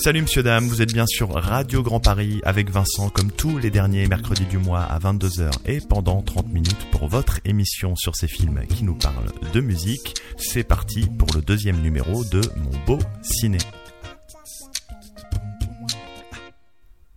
Salut 0.00 0.22
monsieur 0.22 0.44
dame, 0.44 0.68
vous 0.68 0.80
êtes 0.80 0.92
bien 0.92 1.06
sur 1.08 1.34
Radio 1.34 1.82
Grand 1.82 1.98
Paris 1.98 2.40
avec 2.44 2.70
Vincent 2.70 3.10
comme 3.10 3.32
tous 3.32 3.58
les 3.58 3.68
derniers 3.68 4.06
mercredis 4.06 4.44
du 4.44 4.56
mois 4.56 4.82
à 4.82 4.96
22h 5.00 5.50
et 5.66 5.80
pendant 5.80 6.22
30 6.22 6.46
minutes 6.52 6.86
pour 6.92 7.08
votre 7.08 7.40
émission 7.44 7.96
sur 7.96 8.14
ces 8.14 8.28
films 8.28 8.62
qui 8.68 8.84
nous 8.84 8.94
parlent 8.94 9.32
de 9.52 9.60
musique. 9.60 10.14
C'est 10.36 10.62
parti 10.62 11.08
pour 11.18 11.26
le 11.34 11.42
deuxième 11.42 11.80
numéro 11.80 12.22
de 12.24 12.40
Mon 12.56 12.70
Beau 12.86 12.98
Ciné. 13.22 13.58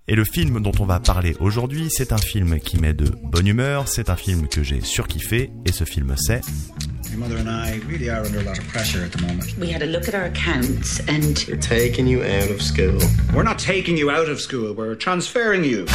Et 0.07 0.15
le 0.15 0.25
film 0.25 0.59
dont 0.59 0.73
on 0.79 0.85
va 0.85 0.99
parler 0.99 1.37
aujourd'hui, 1.39 1.87
c'est 1.91 2.11
un 2.11 2.17
film 2.17 2.59
qui 2.59 2.77
met 2.77 2.95
de 2.95 3.11
bonne 3.23 3.47
humeur, 3.47 3.87
c'est 3.87 4.09
un 4.09 4.15
film 4.15 4.47
que 4.47 4.63
j'ai 4.63 4.81
surkiffé, 4.81 5.51
et 5.67 5.71
ce 5.71 5.83
film 5.83 6.15
c'est... 6.17 6.41
Your 7.11 7.19
mother 7.19 7.35
and 7.35 7.49
I 7.49 7.75
really 7.87 8.09
are 8.09 8.23
under 8.23 8.39
a 8.39 8.43
lot 8.43 8.57
of 8.57 8.65
pressure 8.69 9.03
at 9.03 9.11
the 9.11 9.21
moment. 9.21 9.57
We 9.57 9.69
had 9.69 9.81
a 9.81 9.85
look 9.85 10.07
at 10.07 10.15
our 10.15 10.23
accounts 10.23 11.01
and 11.09 11.43
We're 11.45 11.57
taking 11.57 12.07
you 12.07 12.23
out 12.23 12.49
of 12.49 12.61
school. 12.61 13.01
We're 13.35 13.43
not 13.43 13.59
taking 13.59 13.97
you 13.97 14.09
out 14.09 14.29
of 14.29 14.39
school, 14.39 14.73
we're 14.73 14.95
transferring 14.95 15.65
you. 15.65 15.87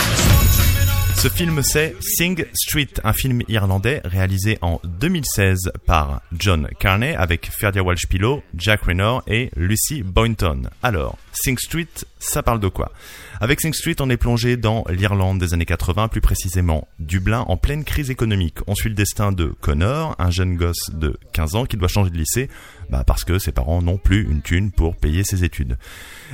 Ce 1.16 1.28
film 1.28 1.62
c'est 1.62 1.96
Sing 2.00 2.44
Street, 2.52 2.88
un 3.02 3.14
film 3.14 3.40
irlandais 3.48 4.02
réalisé 4.04 4.58
en 4.60 4.80
2016 4.84 5.72
par 5.86 6.20
John 6.38 6.68
Carney 6.78 7.16
avec 7.16 7.50
Ferdia 7.50 7.82
Walsh-Pilo, 7.82 8.42
Jack 8.54 8.82
Reynor 8.82 9.22
et 9.26 9.50
Lucy 9.56 10.02
Boynton. 10.02 10.68
Alors, 10.82 11.16
Sing 11.32 11.56
Street, 11.58 11.88
ça 12.18 12.42
parle 12.42 12.60
de 12.60 12.68
quoi? 12.68 12.92
Avec 13.40 13.60
Sing 13.60 13.72
Street, 13.72 13.96
on 14.00 14.10
est 14.10 14.18
plongé 14.18 14.56
dans 14.58 14.84
l'Irlande 14.90 15.38
des 15.38 15.54
années 15.54 15.64
80, 15.64 16.08
plus 16.08 16.20
précisément 16.20 16.86
Dublin, 16.98 17.40
en 17.48 17.56
pleine 17.56 17.84
crise 17.84 18.10
économique. 18.10 18.58
On 18.66 18.74
suit 18.74 18.90
le 18.90 18.94
destin 18.94 19.32
de 19.32 19.46
Connor, 19.46 20.14
un 20.18 20.30
jeune 20.30 20.56
gosse 20.56 20.90
de 20.92 21.18
15 21.32 21.54
ans 21.56 21.64
qui 21.64 21.78
doit 21.78 21.88
changer 21.88 22.10
de 22.10 22.18
lycée 22.18 22.48
bah 22.90 23.04
parce 23.04 23.24
que 23.24 23.38
ses 23.38 23.52
parents 23.52 23.82
n'ont 23.82 23.98
plus 23.98 24.22
une 24.30 24.42
thune 24.42 24.70
pour 24.70 24.96
payer 24.96 25.24
ses 25.24 25.44
études. 25.44 25.76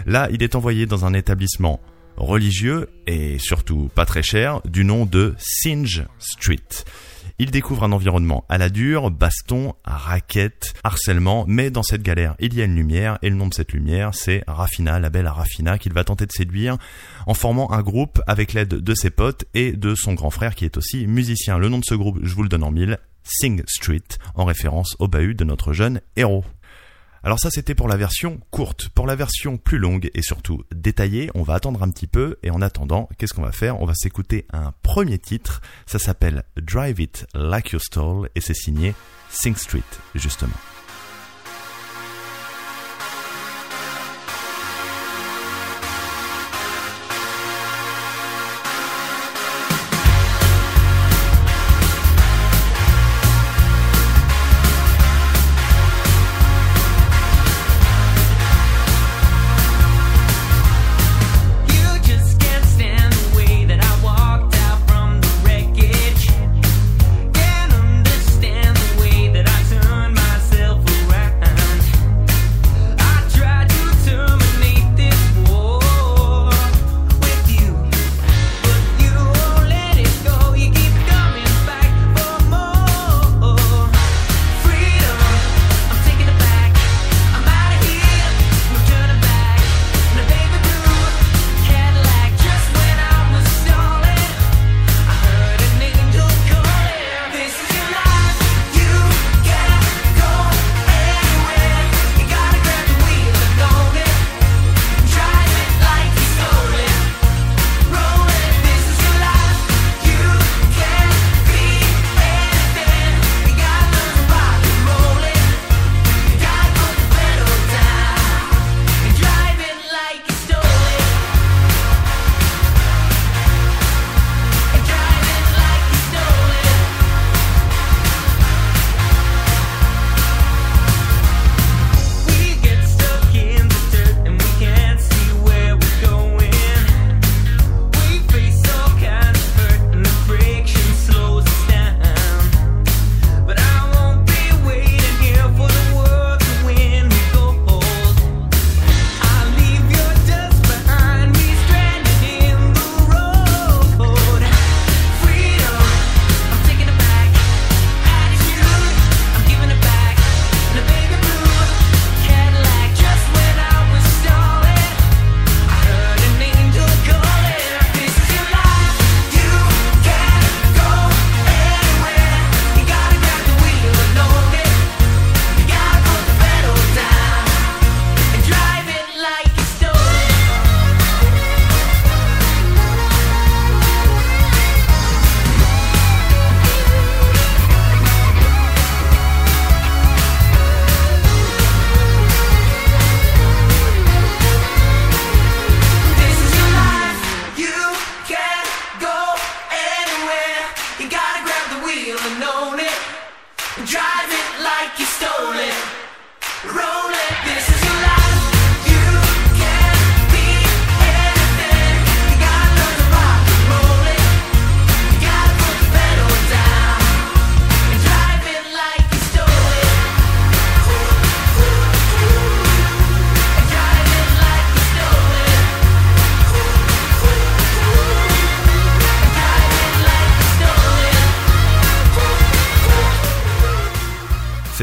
Là, 0.07 0.29
il 0.33 0.43
est 0.43 0.55
envoyé 0.55 0.87
dans 0.87 1.05
un 1.07 1.15
établissement 1.15 1.81
religieux 2.17 2.89
et 3.07 3.39
surtout 3.39 3.91
pas 3.95 4.07
très 4.07 4.23
cher 4.23 4.61
du 4.65 4.85
nom 4.85 5.07
de 5.07 5.35
Singe 5.39 6.07
Street. 6.19 6.85
Il 7.39 7.51
découvre 7.51 7.85
un 7.85 7.93
environnement 7.93 8.45
à 8.49 8.59
la 8.59 8.69
dure, 8.69 9.11
baston, 9.11 9.75
raquette, 9.85 10.75
harcèlement, 10.85 11.45
mais 11.49 11.71
dans 11.71 11.83
cette 11.83 12.03
galère, 12.03 12.37
il 12.39 12.55
y 12.55 12.61
a 12.61 12.67
une 12.67 12.77
lumière, 12.77 13.19
et 13.23 13.31
le 13.31 13.37
nom 13.37 13.49
de 13.49 13.55
cette 13.55 13.73
lumière, 13.73 14.11
c'est 14.15 14.45
Rafina, 14.47 15.01
la 15.01 15.11
belle 15.11 15.27
Rafina, 15.27 15.79
qu'il 15.79 15.93
va 15.93 16.05
tenter 16.05 16.27
de 16.27 16.33
séduire 16.33 16.77
en 17.27 17.35
formant 17.35 17.73
un 17.73 17.83
groupe 17.83 18.21
avec 18.27 18.53
l'aide 18.53 18.69
de 18.69 18.95
ses 18.95 19.11
potes 19.11 19.45
et 19.55 19.73
de 19.73 19.95
son 19.95 20.15
grand 20.15 20.31
frère 20.31 20.55
qui 20.55 20.65
est 20.65 20.77
aussi 20.77 21.07
musicien. 21.07 21.59
Le 21.59 21.69
nom 21.69 21.79
de 21.79 21.85
ce 21.85 21.95
groupe, 21.95 22.21
je 22.23 22.35
vous 22.35 22.43
le 22.43 22.49
donne 22.49 22.65
en 22.65 22.71
mille, 22.71 22.99
Sing 23.25 23.63
Street, 23.67 24.03
en 24.35 24.45
référence 24.45 24.97
au 24.99 25.09
bahut 25.09 25.35
de 25.35 25.45
notre 25.45 25.73
jeune 25.73 26.01
héros. 26.17 26.45
Alors 27.25 27.39
ça 27.39 27.51
c'était 27.51 27.75
pour 27.75 27.87
la 27.87 27.97
version 27.97 28.41
courte. 28.51 28.89
Pour 28.89 29.07
la 29.07 29.15
version 29.15 29.57
plus 29.57 29.79
longue 29.79 30.11
et 30.15 30.23
surtout 30.23 30.65
détaillée, 30.75 31.31
on 31.35 31.43
va 31.43 31.55
attendre 31.55 31.83
un 31.83 31.91
petit 31.91 32.09
peu 32.09 32.37
et 32.43 32.51
en 32.51 32.61
attendant, 32.61 33.09
qu'est-ce 33.17 33.33
qu'on 33.33 33.43
va 33.43 33.53
faire? 33.53 33.81
On 33.81 33.87
va 33.87 33.95
s'écouter 33.95 34.47
un 34.53 34.73
premier 34.83 35.19
titre, 35.19 35.61
ça 35.87 35.99
s'appelle 35.99 36.43
Drive 36.57 37.01
It 37.01 37.27
Like 37.35 37.71
You 37.71 37.79
Stole 37.79 38.29
et 38.35 38.41
c'est 38.41 38.55
signé 38.55 38.95
Sing 39.31 39.55
Street 39.55 39.83
justement. 40.15 40.53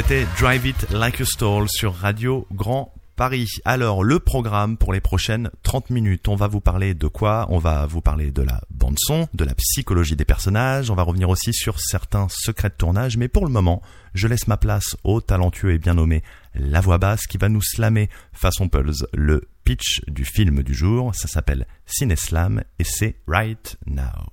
C'était 0.02 0.26
Drive 0.40 0.66
It 0.66 0.92
Like 0.92 1.20
a 1.20 1.26
Stall 1.26 1.68
sur 1.68 1.94
Radio 1.94 2.48
Grand 2.54 2.94
Paris. 3.18 3.50
Alors, 3.66 4.02
le 4.02 4.20
programme 4.20 4.78
pour 4.78 4.94
les 4.94 5.02
prochaines 5.02 5.50
30 5.64 5.90
minutes. 5.90 6.30
On 6.30 6.38
va 6.38 6.48
vous 6.48 6.62
parler 6.62 6.94
de 6.94 7.08
quoi? 7.08 7.48
On 7.50 7.58
va 7.58 7.86
vous 7.86 8.00
parler 8.00 8.32
de 8.32 8.42
la 8.42 8.62
bande 8.70 8.96
son, 8.98 9.28
de 9.34 9.44
la 9.44 9.54
psychologie 9.56 10.16
des 10.16 10.24
personnages. 10.24 10.90
On 10.90 10.96
va 10.96 11.04
revenir 11.04 11.28
aussi 11.28 11.52
sur 11.52 11.82
certains 11.82 12.28
secrets 12.30 12.70
de 12.70 12.76
tournage. 12.76 13.18
Mais 13.18 13.28
pour 13.28 13.46
le 13.46 13.52
moment, 13.52 13.82
je 14.14 14.30
laisse 14.30 14.48
ma 14.48 14.56
place 14.56 14.96
au 15.04 15.20
talentueux 15.20 15.74
et 15.74 15.80
bien 15.80 15.96
nommé 15.96 16.24
La 16.56 16.80
Voix 16.80 16.98
Basse 16.98 17.28
qui 17.28 17.38
va 17.38 17.50
nous 17.50 17.62
slammer 17.62 18.10
façon 18.32 18.70
Pulse 18.70 19.06
le 19.14 19.50
pitch 19.66 20.00
du 20.08 20.24
film 20.24 20.64
du 20.64 20.74
jour. 20.74 21.14
Ça 21.14 21.28
s'appelle 21.28 21.68
Cineslam 21.86 22.64
et 22.80 22.86
c'est 22.86 23.18
Right 23.28 23.76
Now. 23.86 24.30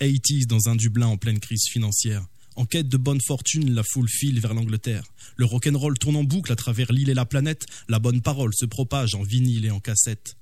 80s 0.00 0.46
dans 0.46 0.68
un 0.68 0.76
Dublin 0.76 1.06
en 1.06 1.16
pleine 1.16 1.40
crise 1.40 1.64
financière. 1.70 2.26
En 2.56 2.64
quête 2.64 2.88
de 2.88 2.96
bonne 2.96 3.20
fortune, 3.20 3.72
la 3.72 3.82
foule 3.82 4.08
file 4.08 4.40
vers 4.40 4.54
l'Angleterre. 4.54 5.04
Le 5.36 5.44
rock'n'roll 5.44 5.98
tourne 5.98 6.16
en 6.16 6.24
boucle 6.24 6.52
à 6.52 6.56
travers 6.56 6.92
l'île 6.92 7.10
et 7.10 7.14
la 7.14 7.24
planète. 7.24 7.66
La 7.88 7.98
bonne 7.98 8.20
parole 8.20 8.54
se 8.54 8.66
propage 8.66 9.14
en 9.14 9.22
vinyle 9.22 9.64
et 9.64 9.70
en 9.70 9.80
cassette. 9.80 10.36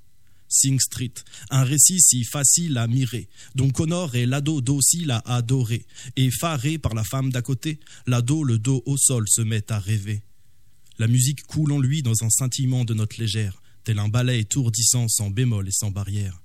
Sing 0.49 0.81
Street, 0.81 1.13
un 1.51 1.63
récit 1.63 2.01
si 2.01 2.25
facile 2.25 2.79
à 2.79 2.87
mirer, 2.87 3.29
dont 3.55 3.69
Connor 3.69 4.17
est 4.17 4.25
l'ado 4.25 4.63
docile 4.63 5.11
à 5.11 5.19
adorer. 5.27 5.85
Effaré 6.17 6.79
par 6.79 6.95
la 6.95 7.05
femme 7.05 7.31
d'à 7.31 7.43
côté, 7.43 7.81
l'ado 8.07 8.45
le 8.45 8.59
dos 8.59 8.83
au 8.87 8.97
sol 8.97 9.25
se 9.29 9.43
met 9.43 9.71
à 9.71 9.79
rêver. 9.79 10.23
La 10.99 11.07
musique 11.07 11.43
coule 11.43 11.73
en 11.73 11.79
lui 11.79 12.03
dans 12.03 12.25
un 12.25 12.31
scintillement 12.31 12.85
de 12.85 12.95
notes 12.95 13.19
légères, 13.19 13.63
tel 13.85 13.99
un 13.99 14.09
ballet 14.09 14.41
étourdissant 14.41 15.07
sans 15.09 15.31
bémol 15.31 15.69
et 15.69 15.73
sans 15.73 15.91
barrière. 15.91 16.41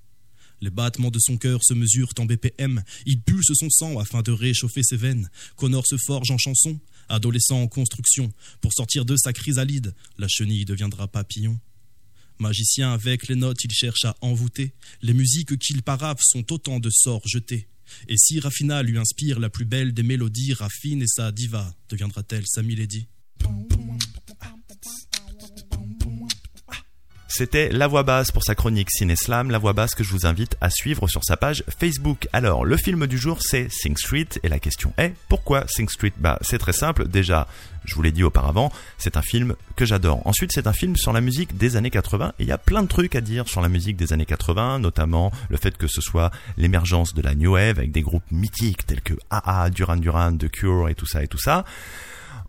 Les 0.64 0.70
battements 0.70 1.12
de 1.12 1.20
son 1.20 1.36
cœur 1.36 1.62
se 1.62 1.74
mesurent 1.74 2.14
en 2.20 2.26
BPM. 2.26 2.84
Il 3.06 3.22
pulse 3.22 3.52
son 3.54 3.70
sang 3.70 4.00
afin 4.00 4.22
de 4.22 4.32
réchauffer 4.32 4.82
ses 4.82 4.96
veines. 4.96 5.30
Connor 5.58 5.86
se 5.86 5.98
forge 5.98 6.32
en 6.32 6.38
chanson, 6.38 6.80
adolescent 7.10 7.62
en 7.62 7.68
construction. 7.68 8.32
Pour 8.62 8.72
sortir 8.72 9.04
de 9.04 9.18
sa 9.18 9.34
chrysalide, 9.34 9.94
la 10.18 10.30
chenille 10.30 10.64
deviendra 10.64 11.10
papillon. 11.10 11.60
Magicien 12.40 12.94
avec 12.94 13.28
les 13.28 13.36
notes, 13.36 13.62
il 13.66 13.72
cherche 13.72 14.06
à 14.06 14.16
envoûter. 14.22 14.72
Les 15.02 15.14
musiques 15.14 15.58
qu'il 15.60 15.84
parave 15.84 16.20
sont 16.22 16.54
autant 16.54 16.80
de 16.80 16.90
sorts 16.90 17.28
jetés. 17.28 17.68
Et 18.08 18.16
si 18.16 18.40
Raffina 18.40 18.84
lui 18.84 18.98
inspire 18.98 19.42
la 19.42 19.50
plus 19.50 19.66
belle 19.66 19.94
des 19.94 20.04
mélodies, 20.04 20.54
Raffine 20.54 21.02
et 21.02 21.08
sa 21.08 21.34
diva 21.34 21.76
deviendra-t-elle 21.90 22.48
sa 22.48 22.64
Milady? 22.64 23.08
C'était 27.36 27.70
La 27.70 27.88
Voix 27.88 28.04
Basse 28.04 28.32
pour 28.32 28.44
sa 28.44 28.54
chronique 28.54 28.92
Cineslam, 28.92 29.50
La 29.50 29.58
Voix 29.58 29.74
Basse 29.74 29.96
que 29.96 30.04
je 30.04 30.12
vous 30.12 30.28
invite 30.28 30.56
à 30.62 30.70
suivre 30.70 31.08
sur 31.08 31.24
sa 31.24 31.36
page 31.36 31.64
Facebook. 31.80 32.28
Alors, 32.32 32.64
le 32.64 32.78
film 32.78 33.08
du 33.08 33.18
jour, 33.18 33.40
c'est 33.42 33.72
Sing 33.72 33.98
Street, 33.98 34.28
et 34.44 34.50
la 34.50 34.60
question 34.60 34.94
est, 35.00 35.16
pourquoi 35.30 35.66
Sing 35.68 35.90
Street? 35.90 36.14
Bah, 36.18 36.38
c'est 36.42 36.60
très 36.60 36.74
simple, 36.74 37.08
déjà, 37.08 37.48
je 37.86 37.96
vous 37.96 38.04
l'ai 38.04 38.12
dit 38.12 38.22
auparavant, 38.22 38.72
c'est 39.00 39.18
un 39.18 39.24
film 39.24 39.56
que 39.76 39.84
j'adore. 39.84 40.22
Ensuite, 40.28 40.52
c'est 40.52 40.68
un 40.68 40.74
film 40.74 40.96
sur 40.96 41.12
la 41.12 41.22
musique 41.22 41.58
des 41.58 41.76
années 41.76 41.90
80, 41.90 42.34
et 42.38 42.44
il 42.44 42.48
y 42.48 42.52
a 42.52 42.60
plein 42.60 42.84
de 42.84 42.88
trucs 42.88 43.16
à 43.16 43.22
dire 43.22 43.48
sur 43.50 43.62
la 43.62 43.68
musique 43.68 43.98
des 43.98 44.14
années 44.14 44.28
80, 44.28 44.78
notamment 44.78 45.32
le 45.50 45.58
fait 45.58 45.76
que 45.76 45.88
ce 45.88 46.02
soit 46.02 46.30
l'émergence 46.58 47.16
de 47.16 47.24
la 47.24 47.34
New 47.34 47.54
Wave, 47.54 47.80
avec 47.80 47.92
des 47.92 48.04
groupes 48.04 48.30
mythiques 48.30 48.86
tels 48.86 49.02
que 49.02 49.16
AA, 49.32 49.72
Duran 49.72 49.98
Duran, 49.98 50.38
The 50.38 50.52
Cure, 50.52 50.88
et 50.88 50.94
tout 50.94 51.08
ça, 51.08 51.24
et 51.24 51.28
tout 51.28 51.40
ça. 51.40 51.66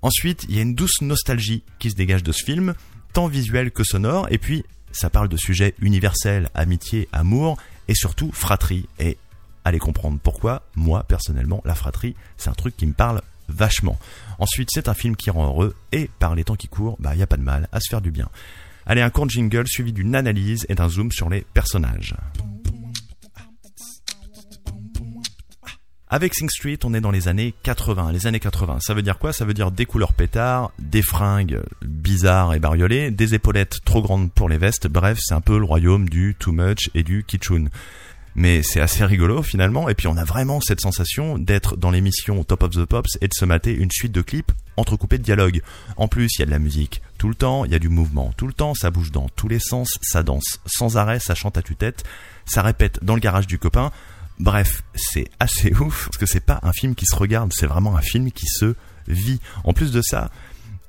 Ensuite, 0.03 0.45
il 0.51 0.57
y 0.57 0.59
a 0.59 0.63
une 0.63 0.75
douce 0.75 1.01
nostalgie 1.01 1.63
qui 1.79 1.91
se 1.91 1.97
dégage 1.97 2.23
de 2.23 2.33
ce 2.33 2.45
film, 2.45 2.75
tant 3.15 3.29
visuel 3.29 3.71
que 3.71 3.83
sonore, 3.83 4.27
et 4.29 4.37
puis 4.37 4.63
ça 4.95 5.11
parle 5.11 5.29
de 5.29 5.37
sujets 5.37 5.75
universels, 5.81 6.49
amitié, 6.55 7.09
amour, 7.13 7.59
et 7.89 7.95
surtout 7.95 8.31
fratrie. 8.33 8.89
Et 8.99 9.19
allez 9.65 9.79
comprendre 9.79 10.19
pourquoi, 10.23 10.63
moi 10.77 11.05
personnellement, 11.05 11.61
la 11.65 11.75
fratrie, 11.75 12.15
c'est 12.37 12.49
un 12.49 12.55
truc 12.55 12.77
qui 12.77 12.87
me 12.87 12.93
parle 12.93 13.21
vachement. 13.49 13.99
Ensuite, 14.39 14.71
c'est 14.73 14.89
un 14.89 14.95
film 14.95 15.17
qui 15.17 15.31
rend 15.31 15.47
heureux, 15.47 15.75
et 15.93 16.11
par 16.19 16.35
les 16.35 16.45
temps 16.45 16.57
qui 16.57 16.69
courent, 16.69 16.97
bah 16.99 17.15
y 17.15 17.23
a 17.23 17.27
pas 17.27 17.37
de 17.37 17.43
mal 17.43 17.69
à 17.73 17.81
se 17.81 17.91
faire 17.91 18.01
du 18.01 18.11
bien. 18.11 18.29
Allez, 18.87 19.03
un 19.03 19.11
court 19.11 19.29
jingle 19.29 19.67
suivi 19.67 19.93
d'une 19.93 20.15
analyse 20.15 20.67
et 20.69 20.75
d'un 20.75 20.89
zoom 20.89 21.11
sur 21.11 21.29
les 21.31 21.45
personnages. 21.55 22.15
Avec 26.15 26.33
Sing 26.33 26.49
Street, 26.49 26.79
on 26.85 26.95
est 26.95 27.01
dans 27.01 27.11
les 27.11 27.27
années 27.27 27.55
80. 27.65 28.13
Les 28.13 28.29
années 28.29 28.39
80, 28.39 28.79
ça 28.81 28.95
veut 28.95 29.03
dire 29.03 29.19
quoi? 29.19 29.33
Ça 29.33 29.45
veut 29.45 29.53
dire 29.53 29.73
des 29.73 29.85
couleurs 29.85 30.13
pétards, 30.13 30.71
des 30.79 31.03
fringues 31.03 31.61
bizarres 31.85 32.55
et 32.55 32.61
bariolées, 32.61 33.11
des 33.11 33.35
épaulettes 33.35 33.79
trop 33.85 34.01
grandes 34.01 34.31
pour 34.31 34.49
les 34.49 34.57
vestes. 34.57 34.87
Bref, 34.87 35.19
c'est 35.21 35.35
un 35.35 35.41
peu 35.41 35.59
le 35.59 35.65
royaume 35.65 36.09
du 36.09 36.37
too 36.39 36.53
much 36.53 36.89
et 36.95 37.03
du 37.03 37.25
kitschun. 37.25 37.65
Mais 38.37 38.63
c'est 38.63 38.81
assez 38.81 39.05
rigolo 39.05 39.43
finalement, 39.43 39.89
et 39.89 39.97
puis 39.97 40.07
on 40.07 40.17
a 40.17 40.23
vraiment 40.23 40.61
cette 40.61 40.81
sensation 40.81 41.37
d'être 41.37 41.77
dans 41.77 41.91
l'émission 41.91 42.45
Top 42.45 42.63
of 42.63 42.71
the 42.71 42.85
Pops 42.85 43.19
et 43.21 43.27
de 43.27 43.35
se 43.35 43.45
mater 43.45 43.73
une 43.73 43.91
suite 43.91 44.13
de 44.13 44.23
clips 44.23 44.53
entrecoupés 44.77 45.19
de 45.19 45.25
dialogues. 45.25 45.63
En 45.97 46.07
plus, 46.07 46.29
il 46.37 46.41
y 46.41 46.43
a 46.43 46.47
de 46.47 46.51
la 46.53 46.61
musique 46.61 47.03
tout 47.19 47.29
le 47.29 47.35
temps, 47.35 47.65
il 47.65 47.73
y 47.73 47.75
a 47.75 47.81
du 47.81 47.89
mouvement 47.89 48.33
tout 48.37 48.47
le 48.47 48.53
temps, 48.53 48.75
ça 48.75 48.93
bouge 48.93 49.11
dans 49.11 49.29
tous 49.31 49.49
les 49.49 49.59
sens, 49.59 49.99
ça 50.01 50.23
danse 50.23 50.61
sans 50.67 50.97
arrêt, 50.97 51.19
ça 51.19 51.35
chante 51.35 51.59
à 51.59 51.63
tue-tête, 51.63 52.05
ça 52.45 52.63
répète 52.63 53.03
dans 53.03 53.15
le 53.15 53.21
garage 53.21 53.49
du 53.49 53.59
copain. 53.59 53.91
Bref, 54.39 54.83
c'est 54.95 55.29
assez 55.39 55.73
ouf 55.81 56.07
parce 56.07 56.19
que 56.19 56.27
c'est 56.27 56.45
pas 56.45 56.61
un 56.63 56.73
film 56.73 56.95
qui 56.95 57.07
se 57.07 57.15
regarde, 57.15 57.53
c'est 57.55 57.67
vraiment 57.67 57.97
un 57.97 58.03
film 58.03 58.31
qui 58.33 58.47
se 58.47 58.75
vit. 59.09 59.41
En 59.65 59.73
plus 59.73 59.93
de 59.93 60.03
ça, 60.03 60.31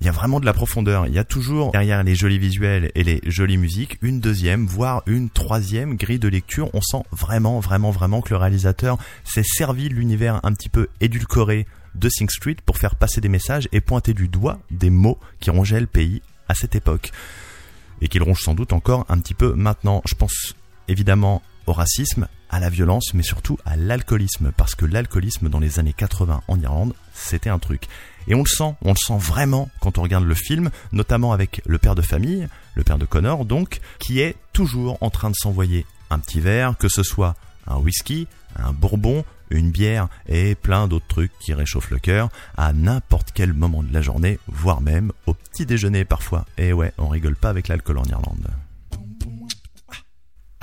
il 0.01 0.05
y 0.05 0.09
a 0.09 0.11
vraiment 0.11 0.39
de 0.39 0.45
la 0.45 0.53
profondeur. 0.53 1.07
Il 1.07 1.13
y 1.13 1.19
a 1.19 1.23
toujours 1.23 1.71
derrière 1.71 2.03
les 2.03 2.15
jolis 2.15 2.37
visuels 2.37 2.91
et 2.95 3.03
les 3.03 3.21
jolies 3.25 3.57
musiques 3.57 3.97
une 4.01 4.19
deuxième, 4.19 4.65
voire 4.65 5.03
une 5.05 5.29
troisième 5.29 5.95
grille 5.95 6.19
de 6.19 6.27
lecture. 6.27 6.69
On 6.73 6.81
sent 6.81 7.03
vraiment, 7.11 7.59
vraiment, 7.59 7.91
vraiment 7.91 8.21
que 8.21 8.31
le 8.31 8.37
réalisateur 8.37 8.97
s'est 9.23 9.43
servi 9.43 9.89
de 9.89 9.93
l'univers 9.93 10.39
un 10.43 10.53
petit 10.53 10.69
peu 10.69 10.89
édulcoré 10.99 11.65
de 11.95 12.09
Sing 12.09 12.29
Street 12.29 12.57
pour 12.65 12.77
faire 12.77 12.95
passer 12.95 13.21
des 13.21 13.29
messages 13.29 13.69
et 13.71 13.79
pointer 13.79 14.13
du 14.13 14.27
doigt 14.27 14.59
des 14.69 14.89
mots 14.89 15.17
qui 15.39 15.49
rongeaient 15.49 15.79
le 15.79 15.87
pays 15.87 16.21
à 16.49 16.55
cette 16.55 16.75
époque. 16.75 17.11
Et 18.01 18.09
qu'il 18.09 18.21
ronge 18.21 18.41
sans 18.41 18.53
doute 18.53 18.73
encore 18.73 19.05
un 19.07 19.19
petit 19.19 19.33
peu 19.33 19.53
maintenant. 19.53 20.01
Je 20.05 20.15
pense 20.15 20.55
évidemment 20.89 21.41
au 21.67 21.73
racisme, 21.73 22.27
à 22.49 22.59
la 22.59 22.69
violence, 22.69 23.13
mais 23.13 23.23
surtout 23.23 23.57
à 23.65 23.75
l'alcoolisme, 23.75 24.51
parce 24.55 24.75
que 24.75 24.85
l'alcoolisme 24.85 25.49
dans 25.49 25.59
les 25.59 25.79
années 25.79 25.93
80 25.93 26.41
en 26.47 26.59
Irlande, 26.59 26.93
c'était 27.13 27.49
un 27.49 27.59
truc. 27.59 27.87
Et 28.27 28.35
on 28.35 28.43
le 28.43 28.49
sent, 28.49 28.75
on 28.81 28.91
le 28.91 28.97
sent 28.97 29.17
vraiment 29.17 29.69
quand 29.81 29.97
on 29.97 30.03
regarde 30.03 30.25
le 30.25 30.35
film, 30.35 30.69
notamment 30.91 31.33
avec 31.33 31.61
le 31.65 31.77
père 31.77 31.95
de 31.95 32.01
famille, 32.01 32.47
le 32.75 32.83
père 32.83 32.97
de 32.97 33.05
Connor 33.05 33.45
donc, 33.45 33.79
qui 33.99 34.19
est 34.19 34.35
toujours 34.53 34.97
en 35.01 35.09
train 35.09 35.29
de 35.29 35.35
s'envoyer 35.35 35.85
un 36.09 36.19
petit 36.19 36.39
verre, 36.39 36.77
que 36.77 36.89
ce 36.89 37.03
soit 37.03 37.35
un 37.67 37.77
whisky, 37.77 38.27
un 38.55 38.73
bourbon, 38.73 39.25
une 39.49 39.71
bière 39.71 40.07
et 40.27 40.55
plein 40.55 40.87
d'autres 40.87 41.07
trucs 41.07 41.37
qui 41.39 41.53
réchauffent 41.53 41.91
le 41.91 41.99
cœur 41.99 42.29
à 42.57 42.73
n'importe 42.73 43.31
quel 43.33 43.53
moment 43.53 43.83
de 43.83 43.93
la 43.93 44.01
journée, 44.01 44.39
voire 44.47 44.81
même 44.81 45.11
au 45.25 45.33
petit 45.33 45.65
déjeuner 45.65 46.05
parfois. 46.05 46.45
Et 46.57 46.73
ouais, 46.73 46.93
on 46.97 47.07
rigole 47.07 47.35
pas 47.35 47.49
avec 47.49 47.67
l'alcool 47.67 47.99
en 47.99 48.05
Irlande. 48.05 48.47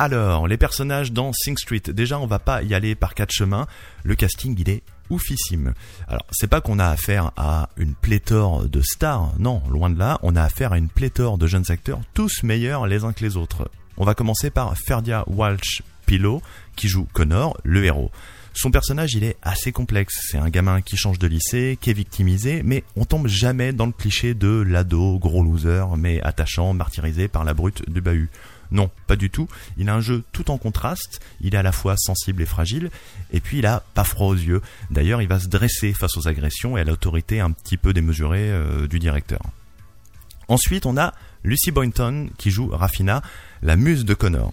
Alors, 0.05 0.49
les 0.49 0.57
personnages 0.57 1.13
dans 1.13 1.33
Sing 1.33 1.57
Street. 1.57 1.83
Déjà, 1.87 2.19
on 2.19 2.27
va 2.27 2.41
pas 2.41 2.65
y 2.65 2.75
aller 2.75 2.97
par 2.97 3.15
quatre 3.15 3.31
chemins. 3.31 3.69
Le 4.03 4.17
casting, 4.17 4.57
il 4.59 4.69
est 4.69 4.83
oufissime. 5.11 5.75
Alors, 6.09 6.27
c'est 6.33 6.49
pas 6.49 6.61
qu'on 6.61 6.81
a 6.81 6.89
affaire 6.89 7.31
à 7.37 7.69
une 7.77 7.95
pléthore 7.95 8.65
de 8.69 8.81
stars. 8.81 9.33
Non, 9.39 9.63
loin 9.71 9.91
de 9.91 9.99
là. 10.01 10.19
On 10.25 10.35
a 10.35 10.43
affaire 10.43 10.73
à 10.73 10.79
une 10.79 10.89
pléthore 10.89 11.39
de 11.39 11.47
jeunes 11.47 11.71
acteurs, 11.71 12.01
tous 12.15 12.43
meilleurs 12.43 12.89
les 12.89 13.05
uns 13.05 13.13
que 13.13 13.23
les 13.23 13.37
autres. 13.37 13.71
On 13.97 14.05
va 14.05 14.17
commencer 14.17 14.51
par 14.51 14.77
Ferdia 14.77 15.23
Walsh 15.29 15.85
Pillow, 16.05 16.43
qui 16.75 16.89
joue 16.89 17.07
Connor, 17.13 17.57
le 17.63 17.85
héros. 17.85 18.11
Son 18.55 18.73
personnage, 18.73 19.15
il 19.15 19.23
est 19.23 19.37
assez 19.41 19.71
complexe. 19.71 20.19
C'est 20.29 20.37
un 20.37 20.51
gamin 20.51 20.81
qui 20.83 20.97
change 20.97 21.21
de 21.21 21.29
lycée, 21.29 21.79
qui 21.81 21.91
est 21.91 21.95
victimisé, 21.95 22.63
mais 22.65 22.83
on 22.97 23.05
tombe 23.05 23.29
jamais 23.29 23.73
dans 23.73 23.87
le 23.87 23.93
cliché 23.93 24.35
de 24.35 24.65
l'ado, 24.67 25.19
gros 25.21 25.45
loser, 25.45 25.85
mais 25.97 26.21
attachant, 26.23 26.75
martyrisé 26.75 27.29
par 27.29 27.45
la 27.45 27.55
brute 27.55 27.89
du 27.89 28.01
bahut. 28.01 28.31
Non, 28.73 28.91
pas 29.07 29.17
du 29.17 29.31
tout. 29.31 29.49
Il 29.77 29.89
a 29.89 29.95
un 29.95 30.01
jeu 30.01 30.25
tout 30.33 30.51
en 30.51 30.59
contraste. 30.59 31.21
Il 31.41 31.55
est 31.55 31.59
à 31.59 31.63
la 31.63 31.73
fois 31.73 31.95
sensible 31.97 32.43
et 32.43 32.47
fragile. 32.47 32.91
Et 33.33 33.41
puis 33.41 33.59
il 33.59 33.67
a 33.67 33.85
pas 33.95 34.05
froid 34.05 34.29
aux 34.29 34.35
yeux. 34.35 34.63
D'ailleurs, 34.91 35.23
il 35.23 35.29
va 35.29 35.39
se 35.39 35.49
dresser 35.49 35.93
face 35.93 36.17
aux 36.17 36.27
agressions 36.27 36.77
et 36.77 36.81
à 36.81 36.85
l'autorité 36.85 37.41
un 37.41 37.53
petit 37.53 37.77
peu 37.77 37.93
démesurée 37.93 38.51
euh, 38.51 38.89
du 38.89 38.99
directeur. 38.99 39.43
Ensuite, 40.49 40.87
on 40.87 40.97
a 40.97 41.15
Lucy 41.45 41.71
Boynton 41.71 42.31
qui 42.39 42.51
joue 42.51 42.69
Raffina, 42.69 43.23
la 43.63 43.77
muse 43.77 44.05
de 44.05 44.15
Connor. 44.15 44.53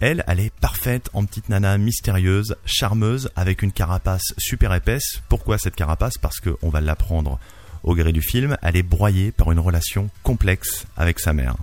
Elle, 0.00 0.22
elle 0.28 0.38
est 0.38 0.54
parfaite 0.60 1.10
en 1.12 1.24
petite 1.24 1.48
nana 1.48 1.76
mystérieuse, 1.76 2.54
charmeuse, 2.64 3.30
avec 3.34 3.62
une 3.62 3.72
carapace 3.72 4.32
super 4.38 4.72
épaisse. 4.72 5.22
Pourquoi 5.28 5.58
cette 5.58 5.74
carapace? 5.74 6.18
Parce 6.18 6.38
qu'on 6.38 6.68
va 6.68 6.80
l'apprendre 6.80 7.40
au 7.82 7.94
gré 7.94 8.12
du 8.12 8.22
film. 8.22 8.56
Elle 8.62 8.76
est 8.76 8.82
broyée 8.82 9.32
par 9.32 9.50
une 9.50 9.58
relation 9.58 10.08
complexe 10.22 10.86
avec 10.96 11.18
sa 11.18 11.32
mère. 11.32 11.56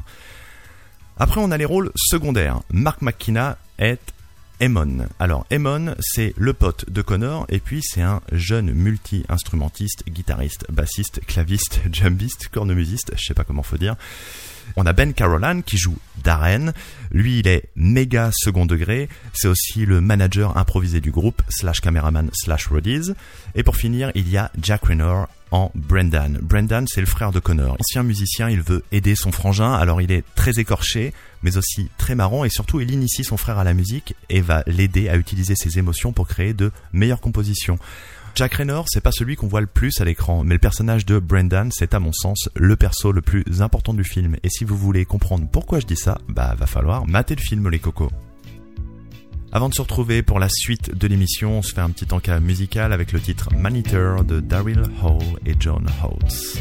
Après, 1.18 1.40
on 1.40 1.52
a 1.52 1.58
les 1.58 1.66
rôles 1.66 1.92
secondaires. 1.96 2.62
Mark 2.72 3.02
McKenna 3.02 3.58
est 3.80 4.02
Emon. 4.60 5.08
Alors, 5.20 5.46
Emon, 5.50 5.96
c'est 6.00 6.34
le 6.38 6.54
pote 6.54 6.90
de 6.90 7.02
Connor, 7.02 7.46
et 7.50 7.60
puis 7.60 7.82
c'est 7.84 8.02
un 8.02 8.22
jeune 8.32 8.72
multi-instrumentiste, 8.72 10.04
guitariste, 10.10 10.66
bassiste, 10.70 11.22
claviste, 11.26 11.82
jumbiste, 11.94 12.50
cornemusiste, 12.50 13.14
je 13.16 13.24
sais 13.24 13.34
pas 13.34 13.44
comment 13.44 13.64
faut 13.64 13.78
dire. 13.78 13.96
On 14.76 14.86
a 14.86 14.94
Ben 14.94 15.14
Carolan 15.14 15.62
qui 15.62 15.78
joue 15.78 15.98
Darren. 16.24 16.74
Lui, 17.12 17.40
il 17.40 17.48
est 17.48 17.70
méga 17.76 18.32
second 18.34 18.66
degré. 18.66 19.08
C'est 19.34 19.48
aussi 19.48 19.86
le 19.86 20.02
manager 20.02 20.58
improvisé 20.58 21.02
du 21.02 21.12
groupe, 21.12 21.42
slash 21.50 21.82
caméraman, 21.82 22.30
slash 22.34 22.68
roadies. 22.68 23.14
Et 23.54 23.64
pour 23.64 23.76
finir, 23.76 24.12
il 24.16 24.30
y 24.30 24.38
a 24.38 24.52
Jack 24.62 24.86
Raynor 24.86 25.28
en 25.56 25.72
Brendan. 25.74 26.38
Brendan, 26.42 26.86
c'est 26.86 27.00
le 27.00 27.08
frère 27.08 27.32
de 27.32 27.40
Connor. 27.40 27.78
Ancien 27.80 28.04
musicien, 28.04 28.50
il 28.50 28.62
veut 28.62 28.84
aider 28.92 29.16
son 29.16 29.32
frangin, 29.32 29.72
alors 29.72 30.02
il 30.02 30.12
est 30.12 30.26
très 30.36 30.60
écorché, 30.60 31.14
mais 31.44 31.56
aussi 31.56 31.90
très 31.98 32.14
marrant, 32.14 32.44
et 32.44 32.50
surtout 32.50 32.82
il 32.82 32.92
initie 32.92 33.24
son 33.24 33.38
frère 33.38 33.58
à 33.58 33.64
la 33.64 33.74
musique 33.74 34.16
et 34.30 34.42
va 34.42 34.64
l'aider 34.68 35.08
à 35.08 35.16
utiliser 35.16 35.56
ses 35.56 35.80
émotions 35.80 36.12
pour 36.12 36.28
créer 36.28 36.54
de 36.54 36.74
meilleures 36.92 37.22
compositions. 37.22 37.80
Jack 38.36 38.56
Raynor, 38.56 38.88
c'est 38.90 39.00
pas 39.00 39.14
celui 39.14 39.38
qu'on 39.38 39.48
voit 39.48 39.62
le 39.62 39.68
plus 39.68 40.02
à 40.02 40.04
l'écran, 40.04 40.44
mais 40.44 40.56
le 40.56 40.60
personnage 40.60 41.06
de 41.06 41.20
Brendan, 41.20 41.72
c'est 41.72 41.94
à 41.94 42.02
mon 42.02 42.12
sens 42.12 42.50
le 42.54 42.76
perso 42.76 43.14
le 43.14 43.22
plus 43.22 43.46
important 43.62 43.94
du 43.94 44.04
film. 44.04 44.36
Et 44.44 44.50
si 44.50 44.66
vous 44.66 44.76
voulez 44.76 45.06
comprendre 45.06 45.48
pourquoi 45.50 45.80
je 45.80 45.86
dis 45.86 45.96
ça, 45.96 46.18
bah 46.28 46.54
va 46.58 46.68
falloir 46.68 47.08
mater 47.08 47.36
le 47.36 47.42
film 47.42 47.70
les 47.70 47.80
cocos. 47.80 48.12
Avant 49.56 49.70
de 49.70 49.74
se 49.74 49.82
retrouver 49.82 50.22
pour 50.22 50.38
la 50.38 50.50
suite 50.50 50.94
de 50.94 51.08
l'émission, 51.08 51.60
on 51.60 51.62
se 51.62 51.74
fait 51.74 51.80
un 51.80 51.90
petit 51.90 52.14
encas 52.14 52.42
musical 52.42 52.92
avec 52.92 53.14
le 53.14 53.22
titre 53.22 53.48
Monitor 53.56 54.26
de 54.26 54.42
Daryl 54.42 54.84
Hall 55.02 55.24
et 55.46 55.56
John 55.58 55.88
Holtz. 56.04 56.58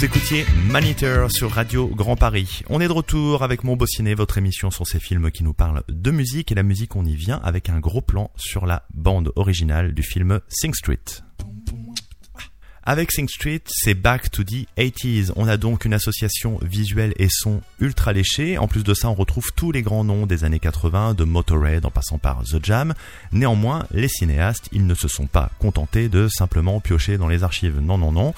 Vous 0.00 0.06
écoutiez 0.06 0.46
Monitor 0.64 1.30
sur 1.30 1.50
Radio 1.50 1.86
Grand 1.86 2.16
Paris. 2.16 2.62
On 2.70 2.80
est 2.80 2.88
de 2.88 2.92
retour 2.92 3.42
avec 3.42 3.64
Mon 3.64 3.76
Beau 3.76 3.84
votre 4.16 4.38
émission 4.38 4.70
sur 4.70 4.86
ces 4.86 4.98
films 4.98 5.30
qui 5.30 5.44
nous 5.44 5.52
parlent 5.52 5.82
de 5.90 6.10
musique 6.10 6.50
et 6.50 6.54
la 6.54 6.62
musique 6.62 6.96
on 6.96 7.04
y 7.04 7.14
vient 7.14 7.38
avec 7.44 7.68
un 7.68 7.80
gros 7.80 8.00
plan 8.00 8.30
sur 8.34 8.64
la 8.64 8.86
bande 8.94 9.30
originale 9.36 9.92
du 9.92 10.02
film 10.02 10.40
Sing 10.48 10.72
Street. 10.72 11.04
Avec 12.82 13.12
Sing 13.12 13.28
Street, 13.28 13.60
c'est 13.66 13.92
Back 13.92 14.30
to 14.30 14.42
the 14.42 14.66
80s. 14.78 15.32
On 15.36 15.46
a 15.46 15.58
donc 15.58 15.84
une 15.84 15.92
association 15.92 16.58
visuelle 16.62 17.12
et 17.18 17.28
son 17.28 17.60
ultra 17.78 18.14
léchée. 18.14 18.56
En 18.56 18.68
plus 18.68 18.84
de 18.84 18.94
ça, 18.94 19.10
on 19.10 19.14
retrouve 19.14 19.52
tous 19.54 19.70
les 19.70 19.82
grands 19.82 20.04
noms 20.04 20.24
des 20.24 20.44
années 20.44 20.60
80, 20.60 21.12
de 21.12 21.24
Motorhead 21.24 21.84
en 21.84 21.90
passant 21.90 22.16
par 22.16 22.42
The 22.44 22.64
Jam. 22.64 22.94
Néanmoins, 23.32 23.84
les 23.90 24.08
cinéastes, 24.08 24.70
ils 24.72 24.86
ne 24.86 24.94
se 24.94 25.08
sont 25.08 25.26
pas 25.26 25.50
contentés 25.58 26.08
de 26.08 26.26
simplement 26.28 26.80
piocher 26.80 27.18
dans 27.18 27.28
les 27.28 27.42
archives. 27.42 27.80
Non, 27.80 27.98
non, 27.98 28.12
non. 28.12 28.32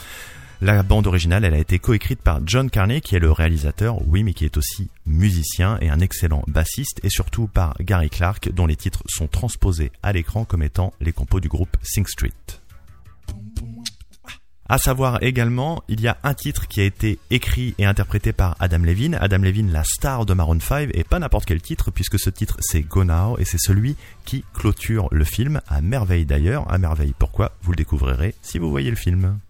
La 0.64 0.84
bande 0.84 1.08
originale, 1.08 1.44
elle 1.44 1.54
a 1.54 1.58
été 1.58 1.80
coécrite 1.80 2.22
par 2.22 2.38
John 2.46 2.70
Carney, 2.70 3.00
qui 3.00 3.16
est 3.16 3.18
le 3.18 3.32
réalisateur, 3.32 3.96
oui, 4.06 4.22
mais 4.22 4.32
qui 4.32 4.44
est 4.44 4.56
aussi 4.56 4.90
musicien 5.06 5.76
et 5.80 5.90
un 5.90 5.98
excellent 5.98 6.44
bassiste, 6.46 7.00
et 7.02 7.10
surtout 7.10 7.48
par 7.48 7.74
Gary 7.80 8.08
Clark, 8.08 8.48
dont 8.52 8.68
les 8.68 8.76
titres 8.76 9.02
sont 9.08 9.26
transposés 9.26 9.90
à 10.04 10.12
l'écran 10.12 10.44
comme 10.44 10.62
étant 10.62 10.92
les 11.00 11.12
compos 11.12 11.40
du 11.40 11.48
groupe 11.48 11.76
Sing 11.82 12.06
Street. 12.06 12.30
À 14.68 14.78
savoir 14.78 15.20
également, 15.24 15.82
il 15.88 16.00
y 16.00 16.06
a 16.06 16.16
un 16.22 16.32
titre 16.32 16.68
qui 16.68 16.80
a 16.80 16.84
été 16.84 17.18
écrit 17.30 17.74
et 17.78 17.84
interprété 17.84 18.32
par 18.32 18.54
Adam 18.60 18.78
Levine. 18.78 19.18
Adam 19.20 19.38
Levine, 19.38 19.72
la 19.72 19.82
star 19.82 20.26
de 20.26 20.32
Maroon 20.32 20.60
5, 20.60 20.90
et 20.94 21.02
pas 21.02 21.18
n'importe 21.18 21.46
quel 21.46 21.60
titre, 21.60 21.90
puisque 21.90 22.20
ce 22.20 22.30
titre 22.30 22.58
c'est 22.60 22.82
Go 22.82 23.02
Now, 23.02 23.36
et 23.40 23.44
c'est 23.44 23.58
celui 23.58 23.96
qui 24.24 24.44
clôture 24.54 25.08
le 25.10 25.24
film, 25.24 25.60
à 25.66 25.80
merveille 25.80 26.24
d'ailleurs. 26.24 26.72
À 26.72 26.78
merveille 26.78 27.14
pourquoi? 27.18 27.50
Vous 27.62 27.72
le 27.72 27.76
découvrirez 27.76 28.36
si 28.42 28.60
vous 28.60 28.70
voyez 28.70 28.90
le 28.90 28.96
film. 28.96 29.40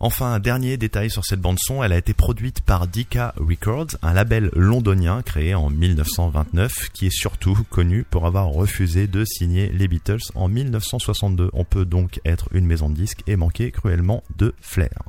Enfin, 0.00 0.34
un 0.34 0.38
dernier 0.38 0.76
détail 0.76 1.10
sur 1.10 1.24
cette 1.24 1.40
bande 1.40 1.58
son, 1.60 1.82
elle 1.82 1.92
a 1.92 1.98
été 1.98 2.14
produite 2.14 2.60
par 2.60 2.86
Decca 2.86 3.34
Records, 3.36 3.96
un 4.00 4.12
label 4.12 4.50
londonien 4.54 5.22
créé 5.22 5.56
en 5.56 5.70
1929 5.70 6.90
qui 6.92 7.06
est 7.06 7.16
surtout 7.16 7.58
connu 7.68 8.04
pour 8.04 8.24
avoir 8.24 8.46
refusé 8.48 9.08
de 9.08 9.24
signer 9.24 9.70
les 9.72 9.88
Beatles 9.88 10.22
en 10.36 10.46
1962. 10.48 11.50
On 11.52 11.64
peut 11.64 11.84
donc 11.84 12.20
être 12.24 12.48
une 12.52 12.66
maison 12.66 12.88
de 12.88 12.94
disques 12.94 13.22
et 13.26 13.34
manquer 13.34 13.72
cruellement 13.72 14.22
de 14.36 14.54
flair. 14.60 15.02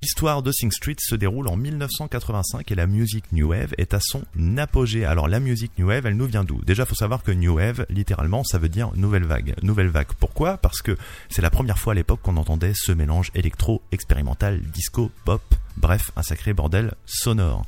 L'histoire 0.00 0.44
de 0.44 0.52
Sing 0.52 0.70
Street 0.70 0.94
se 1.00 1.16
déroule 1.16 1.48
en 1.48 1.56
1985 1.56 2.70
et 2.70 2.76
la 2.76 2.86
musique 2.86 3.32
New 3.32 3.48
Wave 3.48 3.74
est 3.78 3.94
à 3.94 3.98
son 4.00 4.22
apogée. 4.56 5.04
Alors 5.04 5.26
la 5.26 5.40
musique 5.40 5.72
New 5.76 5.88
Wave, 5.88 6.06
elle 6.06 6.16
nous 6.16 6.26
vient 6.26 6.44
d'où? 6.44 6.62
Déjà, 6.64 6.86
faut 6.86 6.94
savoir 6.94 7.24
que 7.24 7.32
New 7.32 7.56
Wave, 7.56 7.84
littéralement, 7.90 8.44
ça 8.44 8.58
veut 8.58 8.68
dire 8.68 8.92
nouvelle 8.94 9.24
vague. 9.24 9.56
Nouvelle 9.64 9.88
vague. 9.88 10.12
Pourquoi? 10.20 10.56
Parce 10.56 10.82
que 10.82 10.96
c'est 11.30 11.42
la 11.42 11.50
première 11.50 11.80
fois 11.80 11.94
à 11.94 11.96
l'époque 11.96 12.20
qu'on 12.22 12.36
entendait 12.36 12.74
ce 12.76 12.92
mélange 12.92 13.32
électro, 13.34 13.82
expérimental, 13.90 14.60
disco, 14.72 15.10
pop, 15.24 15.42
bref, 15.78 16.10
un 16.16 16.22
sacré 16.22 16.52
bordel 16.52 16.94
sonore. 17.06 17.64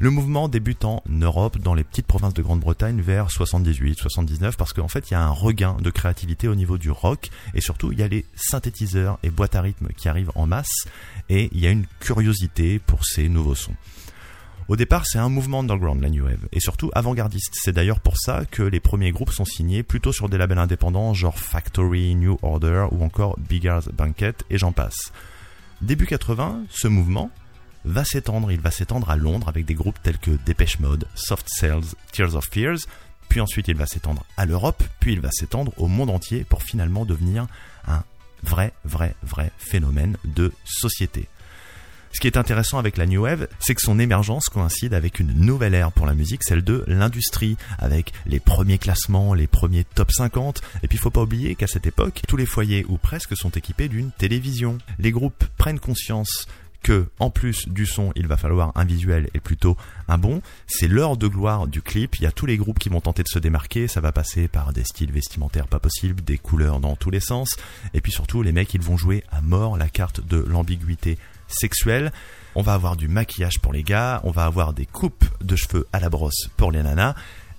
Le 0.00 0.10
mouvement 0.10 0.48
débute 0.48 0.84
en 0.84 1.02
Europe, 1.08 1.58
dans 1.58 1.74
les 1.74 1.84
petites 1.84 2.06
provinces 2.06 2.34
de 2.34 2.42
Grande-Bretagne, 2.42 3.00
vers 3.00 3.30
78, 3.30 3.98
79, 3.98 4.56
parce 4.56 4.72
qu'en 4.72 4.88
fait, 4.88 5.10
il 5.10 5.14
y 5.14 5.16
a 5.16 5.22
un 5.22 5.30
regain 5.30 5.76
de 5.80 5.90
créativité 5.90 6.48
au 6.48 6.54
niveau 6.54 6.78
du 6.78 6.90
rock, 6.90 7.30
et 7.54 7.60
surtout, 7.60 7.92
il 7.92 8.00
y 8.00 8.02
a 8.02 8.08
les 8.08 8.24
synthétiseurs 8.34 9.18
et 9.22 9.30
boîtes 9.30 9.54
à 9.54 9.60
rythme 9.60 9.88
qui 9.96 10.08
arrivent 10.08 10.32
en 10.34 10.46
masse, 10.46 10.86
et 11.28 11.50
il 11.52 11.60
y 11.60 11.66
a 11.66 11.70
une 11.70 11.86
curiosité 12.00 12.78
pour 12.78 13.04
ces 13.04 13.28
nouveaux 13.28 13.54
sons. 13.54 13.74
Au 14.68 14.76
départ, 14.76 15.04
c'est 15.04 15.18
un 15.18 15.28
mouvement 15.28 15.60
underground, 15.60 16.00
la 16.00 16.10
New 16.10 16.24
Wave, 16.24 16.46
et 16.52 16.60
surtout 16.60 16.92
avant-gardiste. 16.94 17.52
C'est 17.54 17.72
d'ailleurs 17.72 17.98
pour 17.98 18.16
ça 18.16 18.44
que 18.48 18.62
les 18.62 18.78
premiers 18.78 19.10
groupes 19.10 19.32
sont 19.32 19.44
signés 19.44 19.82
plutôt 19.82 20.12
sur 20.12 20.28
des 20.28 20.38
labels 20.38 20.58
indépendants, 20.58 21.12
genre 21.12 21.38
Factory, 21.38 22.14
New 22.14 22.38
Order 22.42 22.86
ou 22.92 23.02
encore 23.02 23.36
Bigger's 23.38 23.88
Banquet, 23.88 24.34
et 24.48 24.58
j'en 24.58 24.70
passe. 24.70 25.12
Début 25.82 26.06
80, 26.06 26.66
ce 26.70 26.86
mouvement 26.86 27.30
va 27.84 28.04
s'étendre, 28.04 28.52
il 28.52 28.60
va 28.60 28.70
s'étendre 28.70 29.10
à 29.10 29.16
Londres 29.16 29.48
avec 29.48 29.64
des 29.64 29.74
groupes 29.74 30.00
tels 30.02 30.18
que 30.18 30.32
Dépêche 30.46 30.78
Mode, 30.80 31.06
Soft 31.14 31.46
Cells, 31.48 31.94
Tears 32.12 32.34
of 32.36 32.46
Fears, 32.50 32.78
puis 33.28 33.40
ensuite 33.40 33.68
il 33.68 33.76
va 33.76 33.86
s'étendre 33.86 34.24
à 34.36 34.44
l'Europe, 34.46 34.82
puis 34.98 35.12
il 35.12 35.20
va 35.20 35.30
s'étendre 35.30 35.72
au 35.78 35.86
monde 35.86 36.10
entier 36.10 36.44
pour 36.44 36.62
finalement 36.62 37.04
devenir 37.04 37.46
un 37.86 38.02
vrai, 38.42 38.72
vrai, 38.84 39.14
vrai 39.22 39.52
phénomène 39.58 40.16
de 40.24 40.52
société. 40.64 41.28
Ce 42.12 42.18
qui 42.18 42.26
est 42.26 42.36
intéressant 42.36 42.78
avec 42.78 42.96
la 42.96 43.06
New 43.06 43.22
Wave, 43.22 43.46
c'est 43.60 43.76
que 43.76 43.80
son 43.80 44.00
émergence 44.00 44.48
coïncide 44.48 44.94
avec 44.94 45.20
une 45.20 45.32
nouvelle 45.32 45.74
ère 45.74 45.92
pour 45.92 46.06
la 46.06 46.14
musique, 46.14 46.42
celle 46.42 46.64
de 46.64 46.82
l'industrie, 46.88 47.56
avec 47.78 48.12
les 48.26 48.40
premiers 48.40 48.78
classements, 48.78 49.32
les 49.32 49.46
premiers 49.46 49.84
top 49.84 50.10
50. 50.10 50.60
Et 50.82 50.88
puis 50.88 50.98
il 50.98 51.00
faut 51.00 51.10
pas 51.10 51.22
oublier 51.22 51.54
qu'à 51.54 51.68
cette 51.68 51.86
époque, 51.86 52.22
tous 52.26 52.36
les 52.36 52.46
foyers 52.46 52.84
ou 52.88 52.98
presque 52.98 53.36
sont 53.36 53.50
équipés 53.50 53.88
d'une 53.88 54.10
télévision. 54.10 54.78
Les 54.98 55.12
groupes 55.12 55.44
prennent 55.56 55.78
conscience 55.78 56.48
que, 56.82 57.06
en 57.18 57.30
plus 57.30 57.68
du 57.68 57.86
son, 57.86 58.12
il 58.16 58.26
va 58.26 58.36
falloir 58.36 58.72
un 58.74 58.84
visuel 58.84 59.28
et 59.34 59.40
plutôt 59.40 59.76
un 60.08 60.18
bon. 60.18 60.42
C'est 60.66 60.88
l'heure 60.88 61.16
de 61.16 61.26
gloire 61.26 61.66
du 61.66 61.82
clip. 61.82 62.16
Il 62.16 62.22
y 62.22 62.26
a 62.26 62.32
tous 62.32 62.46
les 62.46 62.56
groupes 62.56 62.78
qui 62.78 62.88
vont 62.88 63.00
tenter 63.00 63.22
de 63.22 63.28
se 63.28 63.38
démarquer. 63.38 63.88
Ça 63.88 64.00
va 64.00 64.12
passer 64.12 64.48
par 64.48 64.72
des 64.72 64.84
styles 64.84 65.12
vestimentaires 65.12 65.68
pas 65.68 65.78
possibles, 65.78 66.22
des 66.22 66.38
couleurs 66.38 66.80
dans 66.80 66.96
tous 66.96 67.10
les 67.10 67.20
sens. 67.20 67.56
Et 67.94 68.00
puis 68.00 68.12
surtout, 68.12 68.42
les 68.42 68.52
mecs, 68.52 68.74
ils 68.74 68.82
vont 68.82 68.96
jouer 68.96 69.24
à 69.30 69.40
mort 69.40 69.76
la 69.76 69.88
carte 69.88 70.26
de 70.26 70.38
l'ambiguïté 70.38 71.18
sexuelle. 71.48 72.12
On 72.54 72.62
va 72.62 72.74
avoir 72.74 72.96
du 72.96 73.08
maquillage 73.08 73.60
pour 73.60 73.72
les 73.72 73.82
gars. 73.82 74.20
On 74.24 74.30
va 74.30 74.44
avoir 74.44 74.72
des 74.72 74.86
coupes 74.86 75.24
de 75.42 75.56
cheveux 75.56 75.86
à 75.92 76.00
la 76.00 76.08
brosse 76.08 76.48
pour 76.56 76.72
les 76.72 76.82
nanas. 76.82 77.14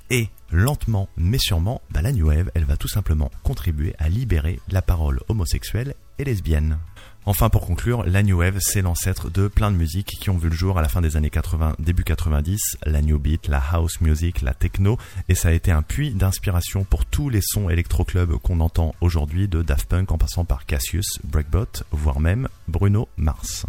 Et 0.10 0.30
lentement 0.51 1.08
mais 1.16 1.38
sûrement, 1.38 1.82
bah, 1.92 2.01
la 2.01 2.12
New 2.12 2.28
Wave, 2.28 2.51
elle 2.54 2.66
va 2.66 2.75
tout 2.75 2.90
simplement 2.90 3.32
contribuer 3.44 3.96
à 3.98 4.10
libérer 4.10 4.60
la 4.70 4.82
parole 4.82 5.22
homosexuelle 5.30 5.96
et 6.20 6.25
lesbienne. 6.25 6.78
Enfin, 7.25 7.50
pour 7.50 7.68
conclure, 7.68 8.04
la 8.04 8.24
New 8.24 8.40
Wave, 8.40 8.58
c'est 8.60 8.82
l'ancêtre 8.82 9.30
de 9.30 9.48
plein 9.48 9.70
de 9.70 9.78
musiques 9.78 10.18
qui 10.20 10.32
ont 10.32 10.38
vu 10.38 10.50
le 10.50 10.56
jour 10.56 10.80
à 10.80 10.82
la 10.82 10.90
fin 10.90 11.01
des 11.01 11.18
années 11.18 11.30
80, 11.30 11.75
début 11.78 12.04
90, 12.04 12.78
la 12.86 13.01
New 13.04 13.20
Beat, 13.20 13.48
la 13.48 13.60
House 13.60 14.01
Music, 14.01 14.42
la 14.42 14.56
Techno, 14.56 14.98
et 15.30 15.36
ça 15.36 15.50
a 15.50 15.51
été 15.51 15.72
un 15.72 15.84
puits 15.84 16.12
d'inspiration 16.12 16.84
pour 16.84 17.06
tous 17.06 17.30
les 17.30 17.42
sons 17.44 17.70
électro-club 17.70 18.38
qu'on 18.38 18.60
entend 18.60 18.96
aujourd'hui, 19.01 19.48
de 19.48 19.62
Daft 19.62 19.88
Punk 19.88 20.12
en 20.12 20.18
passant 20.18 20.46
par 20.46 20.66
Cassius, 20.66 21.20
Breakbot, 21.24 21.84
voire 21.92 22.20
même 22.20 22.48
Bruno 22.68 23.08
Mars. 23.18 23.68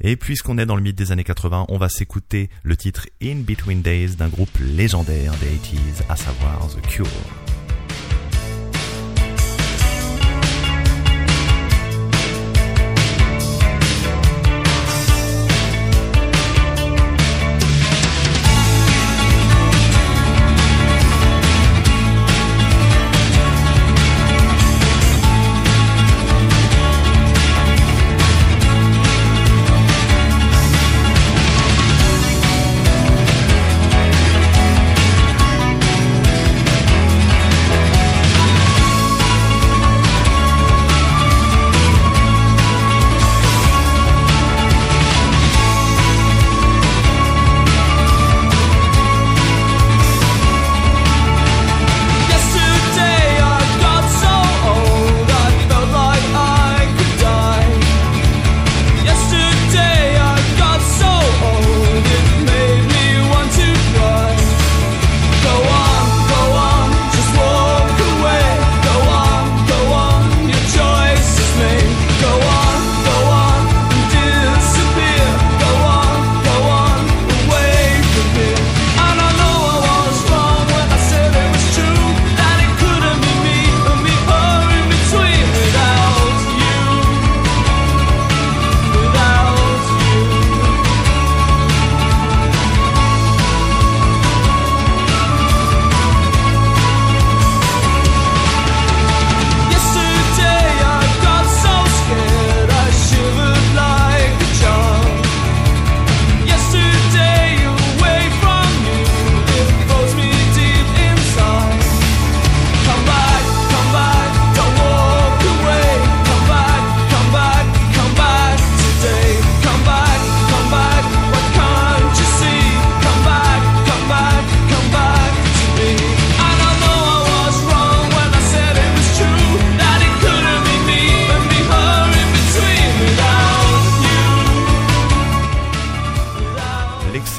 Et 0.00 0.16
puisqu'on 0.16 0.56
est 0.56 0.66
dans 0.66 0.76
le 0.76 0.82
mythe 0.82 0.96
des 0.96 1.12
années 1.12 1.24
80, 1.24 1.66
on 1.68 1.76
va 1.76 1.90
s'écouter 1.90 2.48
le 2.62 2.76
titre 2.78 3.08
In 3.22 3.40
Between 3.40 3.82
Days 3.82 4.16
d'un 4.16 4.28
groupe 4.28 4.56
légendaire 4.58 5.34
des 5.38 5.48
80s, 5.48 6.04
à 6.08 6.16
savoir 6.16 6.68
The 6.68 6.80
Cure. 6.80 7.57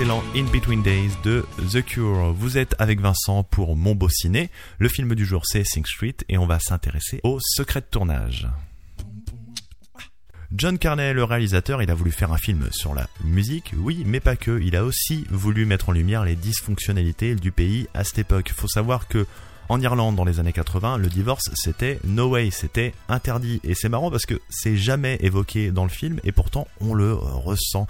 In 0.09 0.45
Between 0.51 0.81
Days 0.81 1.11
de 1.23 1.45
The 1.71 1.85
Cure. 1.85 2.33
Vous 2.33 2.57
êtes 2.57 2.75
avec 2.79 2.99
Vincent 2.99 3.43
pour 3.43 3.75
Mon 3.75 3.93
Beau 3.93 4.09
Ciné. 4.09 4.49
Le 4.79 4.89
film 4.89 5.13
du 5.13 5.23
jour 5.23 5.43
c'est 5.45 5.63
Sing 5.63 5.85
Street 5.85 6.15
et 6.29 6.39
on 6.39 6.47
va 6.47 6.57
s'intéresser 6.59 7.19
au 7.23 7.37
secret 7.39 7.81
de 7.81 7.85
tournage. 7.85 8.47
John 10.51 10.79
Carney, 10.79 11.13
le 11.13 11.23
réalisateur, 11.23 11.83
il 11.83 11.91
a 11.91 11.93
voulu 11.93 12.09
faire 12.09 12.31
un 12.31 12.39
film 12.39 12.69
sur 12.71 12.95
la 12.95 13.07
musique, 13.23 13.73
oui, 13.77 14.01
mais 14.03 14.19
pas 14.19 14.35
que. 14.35 14.59
Il 14.63 14.75
a 14.75 14.83
aussi 14.83 15.27
voulu 15.29 15.67
mettre 15.67 15.89
en 15.89 15.91
lumière 15.91 16.25
les 16.25 16.35
dysfonctionnalités 16.35 17.35
du 17.35 17.51
pays 17.51 17.87
à 17.93 18.03
cette 18.03 18.17
époque. 18.17 18.51
Faut 18.55 18.67
savoir 18.67 19.07
que 19.07 19.27
en 19.69 19.79
Irlande, 19.79 20.15
dans 20.15 20.25
les 20.25 20.39
années 20.39 20.51
80, 20.51 20.97
le 20.97 21.09
divorce, 21.09 21.51
c'était 21.53 21.99
no 22.03 22.29
way, 22.29 22.49
c'était 22.49 22.93
interdit. 23.07 23.61
Et 23.63 23.75
c'est 23.75 23.87
marrant 23.87 24.09
parce 24.09 24.25
que 24.25 24.41
c'est 24.49 24.75
jamais 24.75 25.17
évoqué 25.21 25.69
dans 25.69 25.83
le 25.83 25.89
film 25.89 26.19
et 26.23 26.31
pourtant 26.31 26.67
on 26.81 26.95
le 26.95 27.13
ressent. 27.13 27.85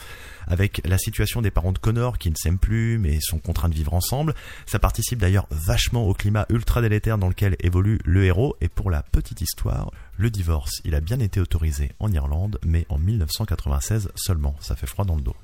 Avec 0.48 0.82
la 0.84 0.98
situation 0.98 1.42
des 1.42 1.52
parents 1.52 1.72
de 1.72 1.78
Connor 1.78 2.18
qui 2.18 2.32
ne 2.32 2.36
s'aiment 2.36 2.58
plus 2.58 2.98
mais 2.98 3.20
sont 3.22 3.38
contraints 3.38 3.70
de 3.70 3.76
vivre 3.76 3.94
ensemble. 3.94 4.34
Ça 4.66 4.78
participe 4.78 5.20
d'ailleurs 5.20 5.48
vachement 5.52 6.06
au 6.06 6.14
climat 6.14 6.46
ultra 6.50 6.82
délétère 6.82 7.18
dans 7.18 7.30
lequel 7.30 7.56
évolue 7.62 8.00
le 8.04 8.26
héros. 8.26 8.58
Et 8.60 8.68
pour 8.68 8.92
la 8.92 9.02
petite 9.02 9.40
histoire, 9.40 9.92
le 10.18 10.30
divorce, 10.30 10.82
il 10.84 10.96
a 10.96 11.02
bien 11.02 11.20
été 11.20 11.40
autorisé 11.40 11.94
en 12.00 12.12
Irlande, 12.12 12.60
mais 12.66 12.86
en 12.90 12.98
1996 12.98 14.10
seulement. 14.16 14.56
Ça 14.60 14.76
fait 14.76 14.88
froid 14.88 15.06
dans 15.06 15.16
le 15.16 15.22
dos. 15.22 15.36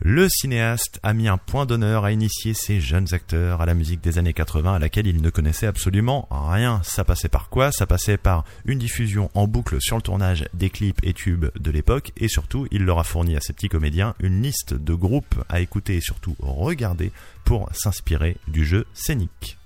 Le 0.00 0.28
cinéaste 0.28 1.00
a 1.02 1.14
mis 1.14 1.26
un 1.26 1.38
point 1.38 1.64
d'honneur 1.64 2.04
à 2.04 2.12
initier 2.12 2.52
ces 2.52 2.80
jeunes 2.80 3.14
acteurs 3.14 3.62
à 3.62 3.66
la 3.66 3.72
musique 3.72 4.02
des 4.02 4.18
années 4.18 4.34
80 4.34 4.74
à 4.74 4.78
laquelle 4.78 5.06
ils 5.06 5.22
ne 5.22 5.30
connaissaient 5.30 5.66
absolument 5.66 6.28
rien. 6.30 6.82
Ça 6.84 7.02
passait 7.02 7.30
par 7.30 7.48
quoi? 7.48 7.72
Ça 7.72 7.86
passait 7.86 8.18
par 8.18 8.44
une 8.66 8.78
diffusion 8.78 9.30
en 9.32 9.46
boucle 9.46 9.78
sur 9.80 9.96
le 9.96 10.02
tournage 10.02 10.44
des 10.52 10.68
clips 10.68 11.00
et 11.02 11.14
tubes 11.14 11.46
de 11.58 11.70
l'époque 11.70 12.12
et 12.18 12.28
surtout 12.28 12.68
il 12.70 12.84
leur 12.84 12.98
a 12.98 13.04
fourni 13.04 13.36
à 13.36 13.40
ces 13.40 13.54
petits 13.54 13.70
comédiens 13.70 14.14
une 14.20 14.42
liste 14.42 14.74
de 14.74 14.94
groupes 14.94 15.42
à 15.48 15.60
écouter 15.60 15.96
et 15.96 16.00
surtout 16.02 16.36
regarder 16.40 17.10
pour 17.44 17.70
s'inspirer 17.72 18.36
du 18.48 18.66
jeu 18.66 18.86
scénique. 18.92 19.56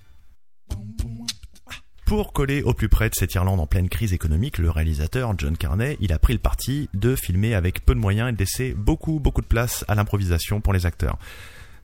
Pour 2.11 2.33
coller 2.33 2.63
au 2.65 2.75
plus 2.75 2.89
près 2.89 3.09
de 3.09 3.15
cette 3.15 3.35
Irlande 3.35 3.61
en 3.61 3.69
pleine 3.69 3.89
crise 3.89 4.13
économique, 4.13 4.59
le 4.59 4.69
réalisateur 4.69 5.33
John 5.39 5.57
Carney, 5.57 5.97
il 6.01 6.13
a 6.13 6.19
pris 6.19 6.33
le 6.33 6.41
parti 6.41 6.89
de 6.93 7.15
filmer 7.15 7.55
avec 7.55 7.85
peu 7.85 7.95
de 7.95 8.01
moyens 8.01 8.31
et 8.31 8.33
de 8.33 8.39
laisser 8.39 8.75
beaucoup 8.77 9.21
beaucoup 9.21 9.43
de 9.43 9.47
place 9.47 9.85
à 9.87 9.95
l'improvisation 9.95 10.61
pour 10.61 10.73
les 10.73 10.87
acteurs. 10.87 11.19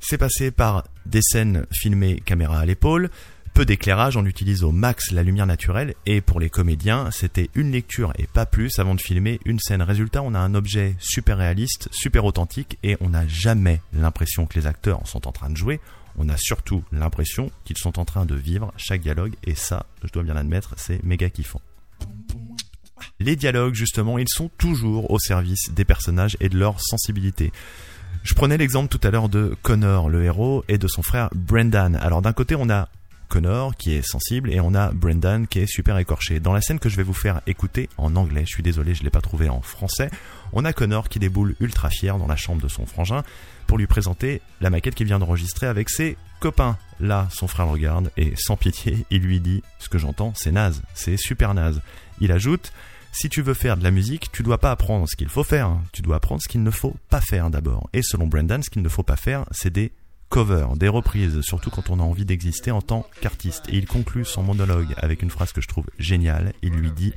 C'est 0.00 0.18
passé 0.18 0.50
par 0.50 0.82
des 1.06 1.22
scènes 1.22 1.64
filmées 1.70 2.20
caméra 2.24 2.58
à 2.58 2.66
l'épaule, 2.66 3.08
peu 3.54 3.64
d'éclairage, 3.64 4.16
on 4.16 4.26
utilise 4.26 4.64
au 4.64 4.72
max 4.72 5.12
la 5.12 5.22
lumière 5.22 5.46
naturelle 5.46 5.94
et 6.06 6.20
pour 6.20 6.40
les 6.40 6.50
comédiens, 6.50 7.12
c'était 7.12 7.48
une 7.54 7.70
lecture 7.70 8.12
et 8.18 8.26
pas 8.26 8.46
plus 8.46 8.80
avant 8.80 8.96
de 8.96 9.00
filmer 9.00 9.38
une 9.44 9.60
scène. 9.60 9.80
Résultat, 9.80 10.22
on 10.22 10.34
a 10.34 10.40
un 10.40 10.56
objet 10.56 10.96
super 10.98 11.38
réaliste, 11.38 11.88
super 11.92 12.24
authentique 12.24 12.78
et 12.82 12.96
on 13.00 13.10
n'a 13.10 13.28
jamais 13.28 13.80
l'impression 13.92 14.46
que 14.46 14.58
les 14.58 14.66
acteurs 14.66 15.06
sont 15.06 15.28
en 15.28 15.32
train 15.32 15.50
de 15.50 15.56
jouer. 15.56 15.78
On 16.18 16.28
a 16.28 16.36
surtout 16.36 16.82
l'impression 16.92 17.50
qu'ils 17.64 17.78
sont 17.78 17.98
en 17.98 18.04
train 18.04 18.26
de 18.26 18.34
vivre 18.34 18.72
chaque 18.76 19.00
dialogue 19.00 19.34
et 19.44 19.54
ça, 19.54 19.86
je 20.02 20.12
dois 20.12 20.22
bien 20.22 20.34
l'admettre, 20.34 20.74
c'est 20.76 21.02
méga 21.04 21.30
kiffant. 21.30 21.60
Les 23.20 23.36
dialogues, 23.36 23.74
justement, 23.74 24.18
ils 24.18 24.28
sont 24.28 24.50
toujours 24.58 25.10
au 25.10 25.18
service 25.18 25.70
des 25.72 25.84
personnages 25.84 26.36
et 26.40 26.48
de 26.48 26.58
leur 26.58 26.80
sensibilité. 26.80 27.52
Je 28.22 28.34
prenais 28.34 28.56
l'exemple 28.56 28.88
tout 28.88 29.06
à 29.06 29.10
l'heure 29.10 29.28
de 29.28 29.56
Connor, 29.62 30.08
le 30.08 30.24
héros, 30.24 30.64
et 30.68 30.78
de 30.78 30.88
son 30.88 31.02
frère 31.02 31.28
Brendan. 31.34 31.96
Alors 31.96 32.22
d'un 32.22 32.32
côté, 32.32 32.54
on 32.56 32.68
a 32.70 32.88
Connor 33.28 33.76
qui 33.76 33.94
est 33.94 34.02
sensible 34.02 34.52
et 34.52 34.60
on 34.60 34.74
a 34.74 34.92
Brendan 34.92 35.46
qui 35.46 35.60
est 35.60 35.66
super 35.66 35.98
écorché. 35.98 36.40
Dans 36.40 36.52
la 36.52 36.60
scène 36.60 36.78
que 36.78 36.88
je 36.88 36.96
vais 36.96 37.02
vous 37.02 37.14
faire 37.14 37.40
écouter 37.46 37.88
en 37.98 38.16
anglais, 38.16 38.44
je 38.46 38.52
suis 38.52 38.62
désolé, 38.62 38.94
je 38.94 39.02
l'ai 39.02 39.10
pas 39.10 39.20
trouvé 39.20 39.48
en 39.48 39.60
français, 39.60 40.10
on 40.52 40.64
a 40.64 40.72
Connor 40.72 41.08
qui 41.08 41.18
déboule 41.18 41.56
ultra 41.60 41.90
fier 41.90 42.18
dans 42.18 42.26
la 42.26 42.36
chambre 42.36 42.62
de 42.62 42.68
son 42.68 42.86
frangin 42.86 43.22
pour 43.66 43.78
lui 43.78 43.86
présenter 43.86 44.40
la 44.60 44.70
maquette 44.70 44.94
qu'il 44.94 45.06
vient 45.06 45.18
d'enregistrer 45.18 45.66
avec 45.66 45.90
ses 45.90 46.16
copains. 46.40 46.78
Là, 47.00 47.28
son 47.30 47.48
frère 47.48 47.66
le 47.66 47.72
regarde 47.72 48.10
et 48.16 48.34
sans 48.36 48.56
pitié, 48.56 49.04
il 49.10 49.22
lui 49.22 49.40
dit 49.40 49.62
"Ce 49.78 49.88
que 49.88 49.98
j'entends, 49.98 50.32
c'est 50.36 50.52
naze, 50.52 50.82
c'est 50.94 51.16
super 51.16 51.54
naze." 51.54 51.80
Il 52.20 52.32
ajoute 52.32 52.72
si 53.18 53.30
tu 53.30 53.40
veux 53.40 53.54
faire 53.54 53.78
de 53.78 53.82
la 53.82 53.90
musique, 53.90 54.30
tu 54.30 54.42
dois 54.42 54.58
pas 54.58 54.70
apprendre 54.70 55.08
ce 55.08 55.16
qu'il 55.16 55.30
faut 55.30 55.42
faire, 55.42 55.68
hein. 55.68 55.82
tu 55.92 56.02
dois 56.02 56.16
apprendre 56.16 56.42
ce 56.42 56.48
qu'il 56.48 56.62
ne 56.62 56.70
faut 56.70 56.94
pas 57.08 57.22
faire 57.22 57.48
d'abord. 57.48 57.88
Et 57.94 58.02
selon 58.02 58.26
Brendan, 58.26 58.62
ce 58.62 58.68
qu'il 58.68 58.82
ne 58.82 58.88
faut 58.90 59.02
pas 59.02 59.16
faire, 59.16 59.46
c'est 59.52 59.72
des 59.72 59.90
covers, 60.28 60.76
des 60.76 60.88
reprises, 60.88 61.40
surtout 61.42 61.70
quand 61.70 61.90
on 61.90 62.00
a 62.00 62.02
envie 62.02 62.24
d'exister 62.24 62.70
en 62.70 62.82
tant 62.82 63.06
qu'artiste. 63.20 63.68
Et 63.68 63.76
il 63.76 63.86
conclut 63.86 64.24
son 64.24 64.42
monologue 64.42 64.94
avec 64.98 65.22
une 65.22 65.30
phrase 65.30 65.52
que 65.52 65.60
je 65.60 65.68
trouve 65.68 65.86
géniale. 65.98 66.52
Il 66.62 66.72
lui 66.72 66.90
dit 66.90 67.12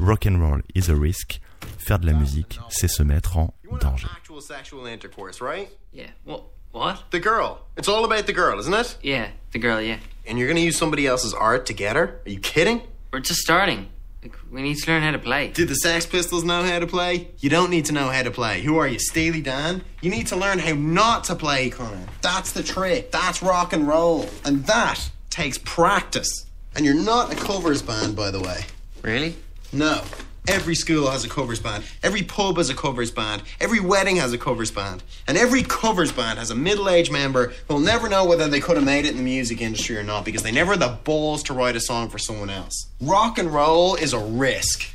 Rock 0.00 0.26
and 0.26 0.38
roll 0.40 0.62
is 0.74 0.90
a 0.90 0.94
risk. 0.94 1.40
Faire 1.78 1.98
de 1.98 2.06
la 2.06 2.12
musique, 2.12 2.58
c'est 2.68 2.88
se 2.88 3.02
mettre 3.02 3.38
en 3.38 3.54
danger. 3.80 4.06
actual 4.16 4.42
sexual 4.42 4.86
intercourse, 4.86 5.40
right? 5.40 5.68
Yeah. 5.92 6.10
What? 6.26 6.42
What? 6.72 6.96
The 7.10 7.20
girl. 7.20 7.60
It's 7.78 7.88
all 7.88 8.04
about 8.04 8.26
the 8.26 8.34
girl, 8.34 8.58
isn't 8.58 8.74
it? 8.74 8.98
Yeah, 9.02 9.28
the 9.52 9.58
girl. 9.58 9.80
Yeah. 9.80 9.96
And 10.28 10.38
you're 10.38 10.48
gonna 10.48 10.60
use 10.60 10.76
somebody 10.76 11.06
else's 11.06 11.32
art 11.32 11.66
to 11.66 11.72
get 11.72 11.96
her? 11.96 12.20
Are 12.26 12.30
you 12.30 12.40
kidding? 12.40 12.82
We're 13.12 13.20
just 13.20 13.40
starting. 13.40 13.86
Like, 14.24 14.38
we 14.50 14.62
need 14.62 14.78
to 14.78 14.90
learn 14.90 15.02
how 15.02 15.10
to 15.10 15.18
play. 15.18 15.48
Did 15.48 15.68
the 15.68 15.74
Sex 15.74 16.06
Pistols 16.06 16.44
know 16.44 16.62
how 16.62 16.78
to 16.78 16.86
play? 16.86 17.28
You 17.40 17.50
don't 17.50 17.68
need 17.68 17.84
to 17.86 17.92
know 17.92 18.08
how 18.08 18.22
to 18.22 18.30
play. 18.30 18.62
Who 18.62 18.78
are 18.78 18.88
you, 18.88 18.98
Steely 18.98 19.42
Dan? 19.42 19.84
You 20.00 20.10
need 20.10 20.28
to 20.28 20.36
learn 20.36 20.58
how 20.58 20.72
not 20.72 21.24
to 21.24 21.34
play, 21.34 21.68
Connor. 21.68 22.06
That's 22.22 22.52
the 22.52 22.62
trick. 22.62 23.10
That's 23.10 23.42
rock 23.42 23.74
and 23.74 23.86
roll. 23.86 24.26
And 24.46 24.64
that 24.64 25.10
takes 25.28 25.58
practice. 25.58 26.46
And 26.74 26.86
you're 26.86 26.94
not 26.94 27.34
a 27.34 27.36
covers 27.36 27.82
band, 27.82 28.16
by 28.16 28.30
the 28.30 28.40
way. 28.40 28.64
Really? 29.02 29.36
No. 29.74 30.02
Every 30.46 30.74
school 30.74 31.10
has 31.10 31.24
a 31.24 31.28
covers 31.28 31.58
band. 31.58 31.84
Every 32.02 32.22
pub 32.22 32.58
has 32.58 32.68
a 32.68 32.74
covers 32.74 33.10
band. 33.10 33.42
Every 33.60 33.80
wedding 33.80 34.16
has 34.16 34.32
a 34.34 34.38
covers 34.38 34.70
band. 34.70 35.02
And 35.26 35.38
every 35.38 35.62
covers 35.62 36.12
band 36.12 36.38
has 36.38 36.50
a 36.50 36.54
middle 36.54 36.88
aged 36.88 37.10
member 37.10 37.54
who'll 37.66 37.78
never 37.78 38.10
know 38.10 38.26
whether 38.26 38.46
they 38.46 38.60
could 38.60 38.76
have 38.76 38.84
made 38.84 39.06
it 39.06 39.12
in 39.12 39.16
the 39.16 39.22
music 39.22 39.62
industry 39.62 39.96
or 39.96 40.02
not 40.02 40.24
because 40.24 40.42
they 40.42 40.52
never 40.52 40.72
had 40.72 40.80
the 40.80 40.98
balls 41.04 41.42
to 41.44 41.54
write 41.54 41.76
a 41.76 41.80
song 41.80 42.10
for 42.10 42.18
someone 42.18 42.50
else. 42.50 42.88
Rock 43.00 43.38
and 43.38 43.52
roll 43.54 43.94
is 43.94 44.12
a 44.12 44.18
risk. 44.18 44.90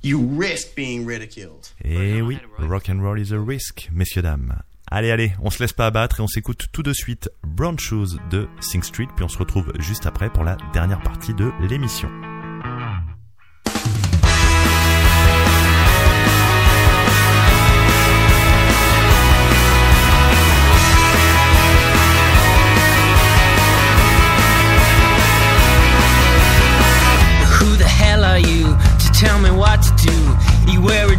You 0.00 0.18
risk 0.18 0.74
being 0.74 1.04
ridiculed. 1.04 1.70
Et 1.84 2.22
oui, 2.22 2.40
rock 2.58 2.88
and 2.88 3.02
roll 3.02 3.18
is 3.18 3.32
a 3.32 3.38
risk, 3.38 3.88
messieurs 3.92 4.22
dames. 4.22 4.62
Allez, 4.90 5.10
allez, 5.10 5.32
on 5.40 5.50
se 5.50 5.62
laisse 5.62 5.72
pas 5.72 5.86
abattre 5.86 6.20
et 6.20 6.22
on 6.22 6.26
s'écoute 6.26 6.66
tout 6.72 6.82
de 6.82 6.92
suite 6.92 7.30
Brown 7.44 7.78
Shoes 7.78 8.18
de 8.30 8.48
Sing 8.60 8.82
Street, 8.82 9.08
puis 9.14 9.24
on 9.24 9.28
se 9.28 9.38
retrouve 9.38 9.72
juste 9.78 10.06
après 10.06 10.30
pour 10.30 10.42
la 10.42 10.56
dernière 10.72 11.02
partie 11.02 11.34
de 11.34 11.52
l'émission. 11.68 12.10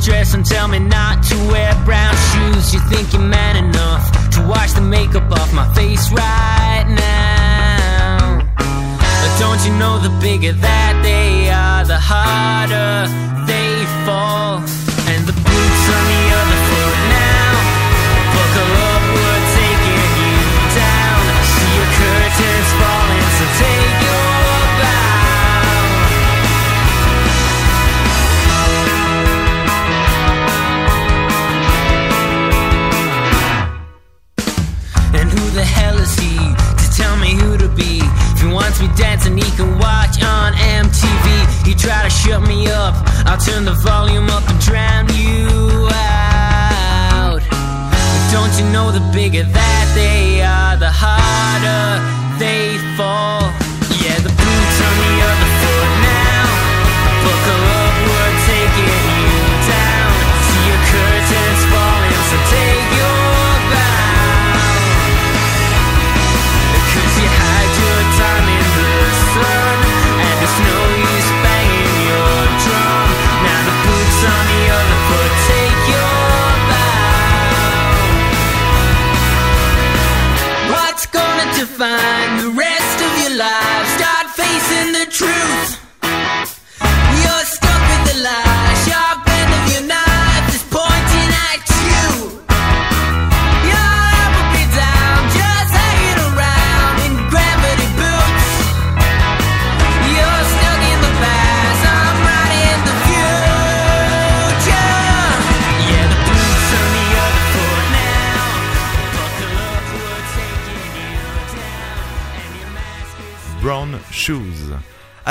Dress 0.03 0.33
and 0.33 0.45
tell 0.45 0.67
me 0.67 0.79
not 0.79 1.23
to 1.23 1.35
wear 1.47 1.73
brown 1.85 2.13
shoes. 2.31 2.73
You 2.73 2.79
think 2.89 3.13
you're 3.13 3.21
man 3.21 3.55
enough 3.55 4.29
to 4.31 4.45
wash 4.45 4.73
the 4.73 4.81
makeup 4.81 5.31
off 5.31 5.53
my 5.53 5.71
face 5.73 6.11
right 6.11 6.85
now. 6.87 8.39
But 8.57 9.39
don't 9.39 9.65
you 9.65 9.73
know 9.77 9.99
the 9.99 10.09
bigger 10.21 10.51
that 10.51 10.99
they 11.03 11.49
are, 11.49 11.85
the 11.85 11.99
harder 11.99 13.07
they 13.47 13.85
fall. 14.05 14.82
To 37.63 37.69
be? 37.75 38.01
If 38.35 38.41
he 38.41 38.47
wants 38.51 38.81
me 38.81 38.89
dancing, 38.97 39.37
he 39.37 39.49
can 39.55 39.79
watch 39.79 40.21
on 40.21 40.53
MTV. 40.53 41.27
He 41.65 41.73
try 41.73 42.03
to 42.03 42.09
shut 42.09 42.41
me 42.41 42.67
up, 42.67 42.93
I'll 43.25 43.37
turn 43.37 43.63
the 43.63 43.77
volume 43.83 44.29
up 44.29 44.43
and 44.49 44.59
drown 44.59 45.07
you 45.15 45.87
out. 45.91 47.41
But 47.41 48.23
don't 48.35 48.53
you 48.59 48.65
know 48.71 48.91
the 48.91 49.03
bigger 49.13 49.43
that 49.43 49.85
they 49.95 50.41
are, 50.43 50.75
the 50.75 50.91
harder 50.91 52.03
they 52.37 52.77
fall? 52.97 53.43
Yeah, 54.03 54.19
the 54.19 54.33
boots 54.41 54.77
on 54.87 54.93
the 55.03 55.13
other 55.29 55.52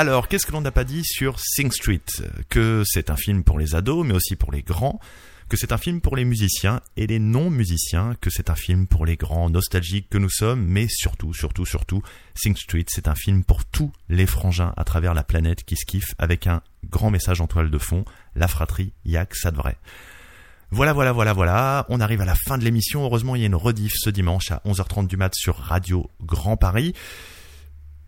Alors, 0.03 0.27
qu'est-ce 0.27 0.45
que 0.45 0.51
l'on 0.51 0.59
n'a 0.59 0.71
pas 0.71 0.83
dit 0.83 1.05
sur 1.05 1.39
Sing 1.39 1.71
Street? 1.71 2.01
Que 2.49 2.83
c'est 2.85 3.09
un 3.09 3.15
film 3.15 3.45
pour 3.45 3.57
les 3.57 3.73
ados, 3.73 4.05
mais 4.05 4.13
aussi 4.13 4.35
pour 4.35 4.51
les 4.51 4.61
grands. 4.61 4.99
Que 5.47 5.55
c'est 5.55 5.71
un 5.71 5.77
film 5.77 6.01
pour 6.01 6.17
les 6.17 6.25
musiciens 6.25 6.81
et 6.97 7.07
les 7.07 7.19
non-musiciens. 7.19 8.13
Que 8.19 8.29
c'est 8.29 8.49
un 8.49 8.55
film 8.55 8.85
pour 8.85 9.05
les 9.05 9.15
grands 9.15 9.49
nostalgiques 9.49 10.09
que 10.09 10.17
nous 10.17 10.29
sommes. 10.29 10.65
Mais 10.65 10.87
surtout, 10.89 11.33
surtout, 11.33 11.65
surtout, 11.65 12.03
Sing 12.35 12.53
Street, 12.57 12.83
c'est 12.89 13.07
un 13.07 13.15
film 13.15 13.45
pour 13.45 13.63
tous 13.63 13.93
les 14.09 14.25
frangins 14.25 14.73
à 14.75 14.83
travers 14.83 15.13
la 15.13 15.23
planète 15.23 15.63
qui 15.63 15.77
se 15.77 15.85
kiffent 15.85 16.15
avec 16.17 16.47
un 16.47 16.61
grand 16.89 17.09
message 17.09 17.39
en 17.39 17.47
toile 17.47 17.71
de 17.71 17.77
fond. 17.77 18.03
La 18.35 18.49
fratrie, 18.49 18.91
y'a 19.05 19.25
que 19.25 19.37
ça 19.37 19.51
de 19.51 19.55
vrai. 19.55 19.77
Voilà, 20.69 20.91
voilà, 20.91 21.13
voilà, 21.13 21.31
voilà. 21.31 21.85
On 21.87 22.01
arrive 22.01 22.19
à 22.19 22.25
la 22.25 22.35
fin 22.35 22.57
de 22.57 22.65
l'émission. 22.65 23.05
Heureusement, 23.05 23.37
il 23.37 23.39
y 23.39 23.45
a 23.45 23.47
une 23.47 23.55
rediff 23.55 23.93
ce 23.95 24.09
dimanche 24.09 24.51
à 24.51 24.61
11h30 24.65 25.07
du 25.07 25.15
mat 25.15 25.33
sur 25.33 25.55
Radio 25.55 26.11
Grand 26.21 26.57
Paris. 26.57 26.93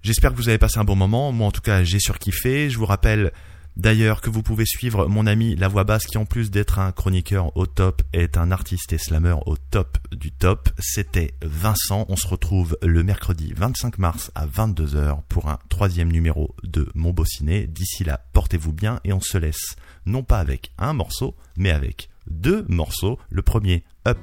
J'espère 0.06 0.34
que 0.34 0.38
vous 0.38 0.50
avez 0.50 0.60
passé 0.60 0.78
un 0.78 0.84
bon 0.84 0.96
moment. 0.96 1.32
Moi, 1.32 1.48
en 1.48 1.52
tout 1.52 1.62
cas, 1.62 1.84
j'ai 1.84 1.98
surkiffé. 1.98 2.70
Je 2.70 2.78
vous 2.78 2.86
rappelle 2.86 3.32
d'ailleurs 3.76 4.22
que 4.22 4.30
vous 4.30 4.44
pouvez 4.44 4.68
suivre 4.68 5.08
mon 5.08 5.26
ami 5.26 5.56
La 5.56 5.68
Voix 5.68 5.84
Basse 5.84 6.06
qui, 6.06 6.20
en 6.20 6.26
plus 6.26 6.52
d'être 6.52 6.78
un 6.78 6.92
chroniqueur 6.92 7.58
au 7.58 7.66
top, 7.66 8.04
est 8.14 8.38
un 8.38 8.52
artiste 8.52 8.94
et 8.94 9.00
slammer 9.00 9.34
au 9.48 9.58
top 9.58 9.98
du 10.12 10.32
top. 10.32 10.70
C'était 10.78 11.34
Vincent. 11.42 12.06
On 12.08 12.18
se 12.18 12.28
retrouve 12.28 12.78
le 12.84 13.02
mercredi 13.02 13.52
25 13.58 13.98
mars 13.98 14.32
à 14.36 14.46
22h 14.46 15.24
pour 15.28 15.50
un 15.50 15.58
troisième 15.70 16.12
numéro 16.12 16.56
de 16.62 16.88
Mon 16.94 17.10
Beau 17.10 17.26
Ciné. 17.26 17.66
D'ici 17.66 18.04
là, 18.04 18.24
portez-vous 18.32 18.74
bien 18.74 19.00
et 19.06 19.12
on 19.12 19.22
se 19.22 19.40
laisse 19.40 19.76
non 20.06 20.22
pas 20.22 20.38
avec 20.38 20.72
un 20.78 20.94
morceau, 20.94 21.36
mais 21.58 21.72
avec 21.72 22.10
deux 22.30 22.64
morceaux. 22.70 23.18
Le 23.32 23.42
premier, 23.42 23.84
Up 24.08 24.18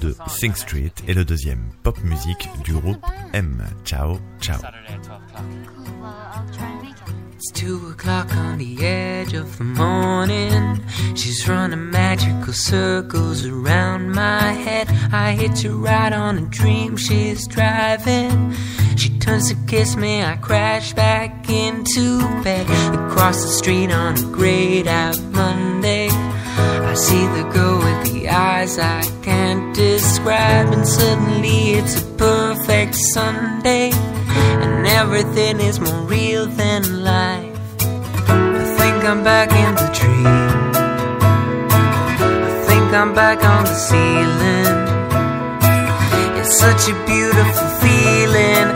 de 0.00 0.14
Sing 0.28 0.54
Street 0.54 0.92
et 1.06 1.14
le 1.14 1.24
deuxième, 1.24 1.62
Pop 1.82 1.98
Music 2.04 2.48
du 2.64 2.72
groupe 2.74 3.04
M. 3.32 3.62
Ciao, 3.84 4.18
ciao. 4.40 4.58
It's 7.34 7.52
two 7.52 7.90
o'clock 7.90 8.34
on 8.34 8.56
the 8.56 8.82
edge 8.82 9.34
of 9.34 9.58
the 9.58 9.64
morning. 9.64 10.80
She's 11.14 11.46
running 11.46 11.90
magical 11.90 12.54
circles 12.54 13.44
around 13.44 14.12
my 14.12 14.52
head. 14.52 14.88
I 15.12 15.32
hitch 15.32 15.64
a 15.64 15.70
ride 15.70 16.14
on 16.14 16.38
a 16.38 16.46
dream 16.48 16.96
she's 16.96 17.46
driving. 17.46 18.54
She 18.96 19.10
turns 19.18 19.50
to 19.50 19.56
kiss 19.66 19.96
me, 19.96 20.22
I 20.22 20.36
crash 20.36 20.94
back 20.94 21.50
into 21.50 22.20
bed. 22.42 22.66
Across 22.94 23.42
the 23.42 23.50
street 23.50 23.92
on 23.92 24.16
a 24.16 24.88
out 24.88 25.20
Monday. 25.32 26.08
I 26.08 26.94
see 26.94 27.26
the 27.26 27.50
girl 27.52 27.75
the 28.12 28.28
eyes 28.28 28.78
I 28.78 29.02
can't 29.22 29.74
describe, 29.74 30.72
and 30.72 30.86
suddenly 30.86 31.74
it's 31.78 32.00
a 32.00 32.04
perfect 32.16 32.94
Sunday, 32.94 33.90
and 33.92 34.86
everything 34.86 35.60
is 35.60 35.80
more 35.80 36.02
real 36.02 36.46
than 36.46 37.04
life. 37.04 37.58
I 38.28 38.64
think 38.78 39.04
I'm 39.04 39.22
back 39.24 39.50
in 39.50 39.74
the 39.74 39.88
dream. 39.98 40.26
I 42.50 42.64
think 42.68 42.92
I'm 42.92 43.14
back 43.14 43.44
on 43.44 43.64
the 43.64 43.74
ceiling. 43.88 44.74
It's 46.38 46.58
such 46.58 46.82
a 46.92 46.94
beautiful 47.06 47.68
feeling 47.82 48.68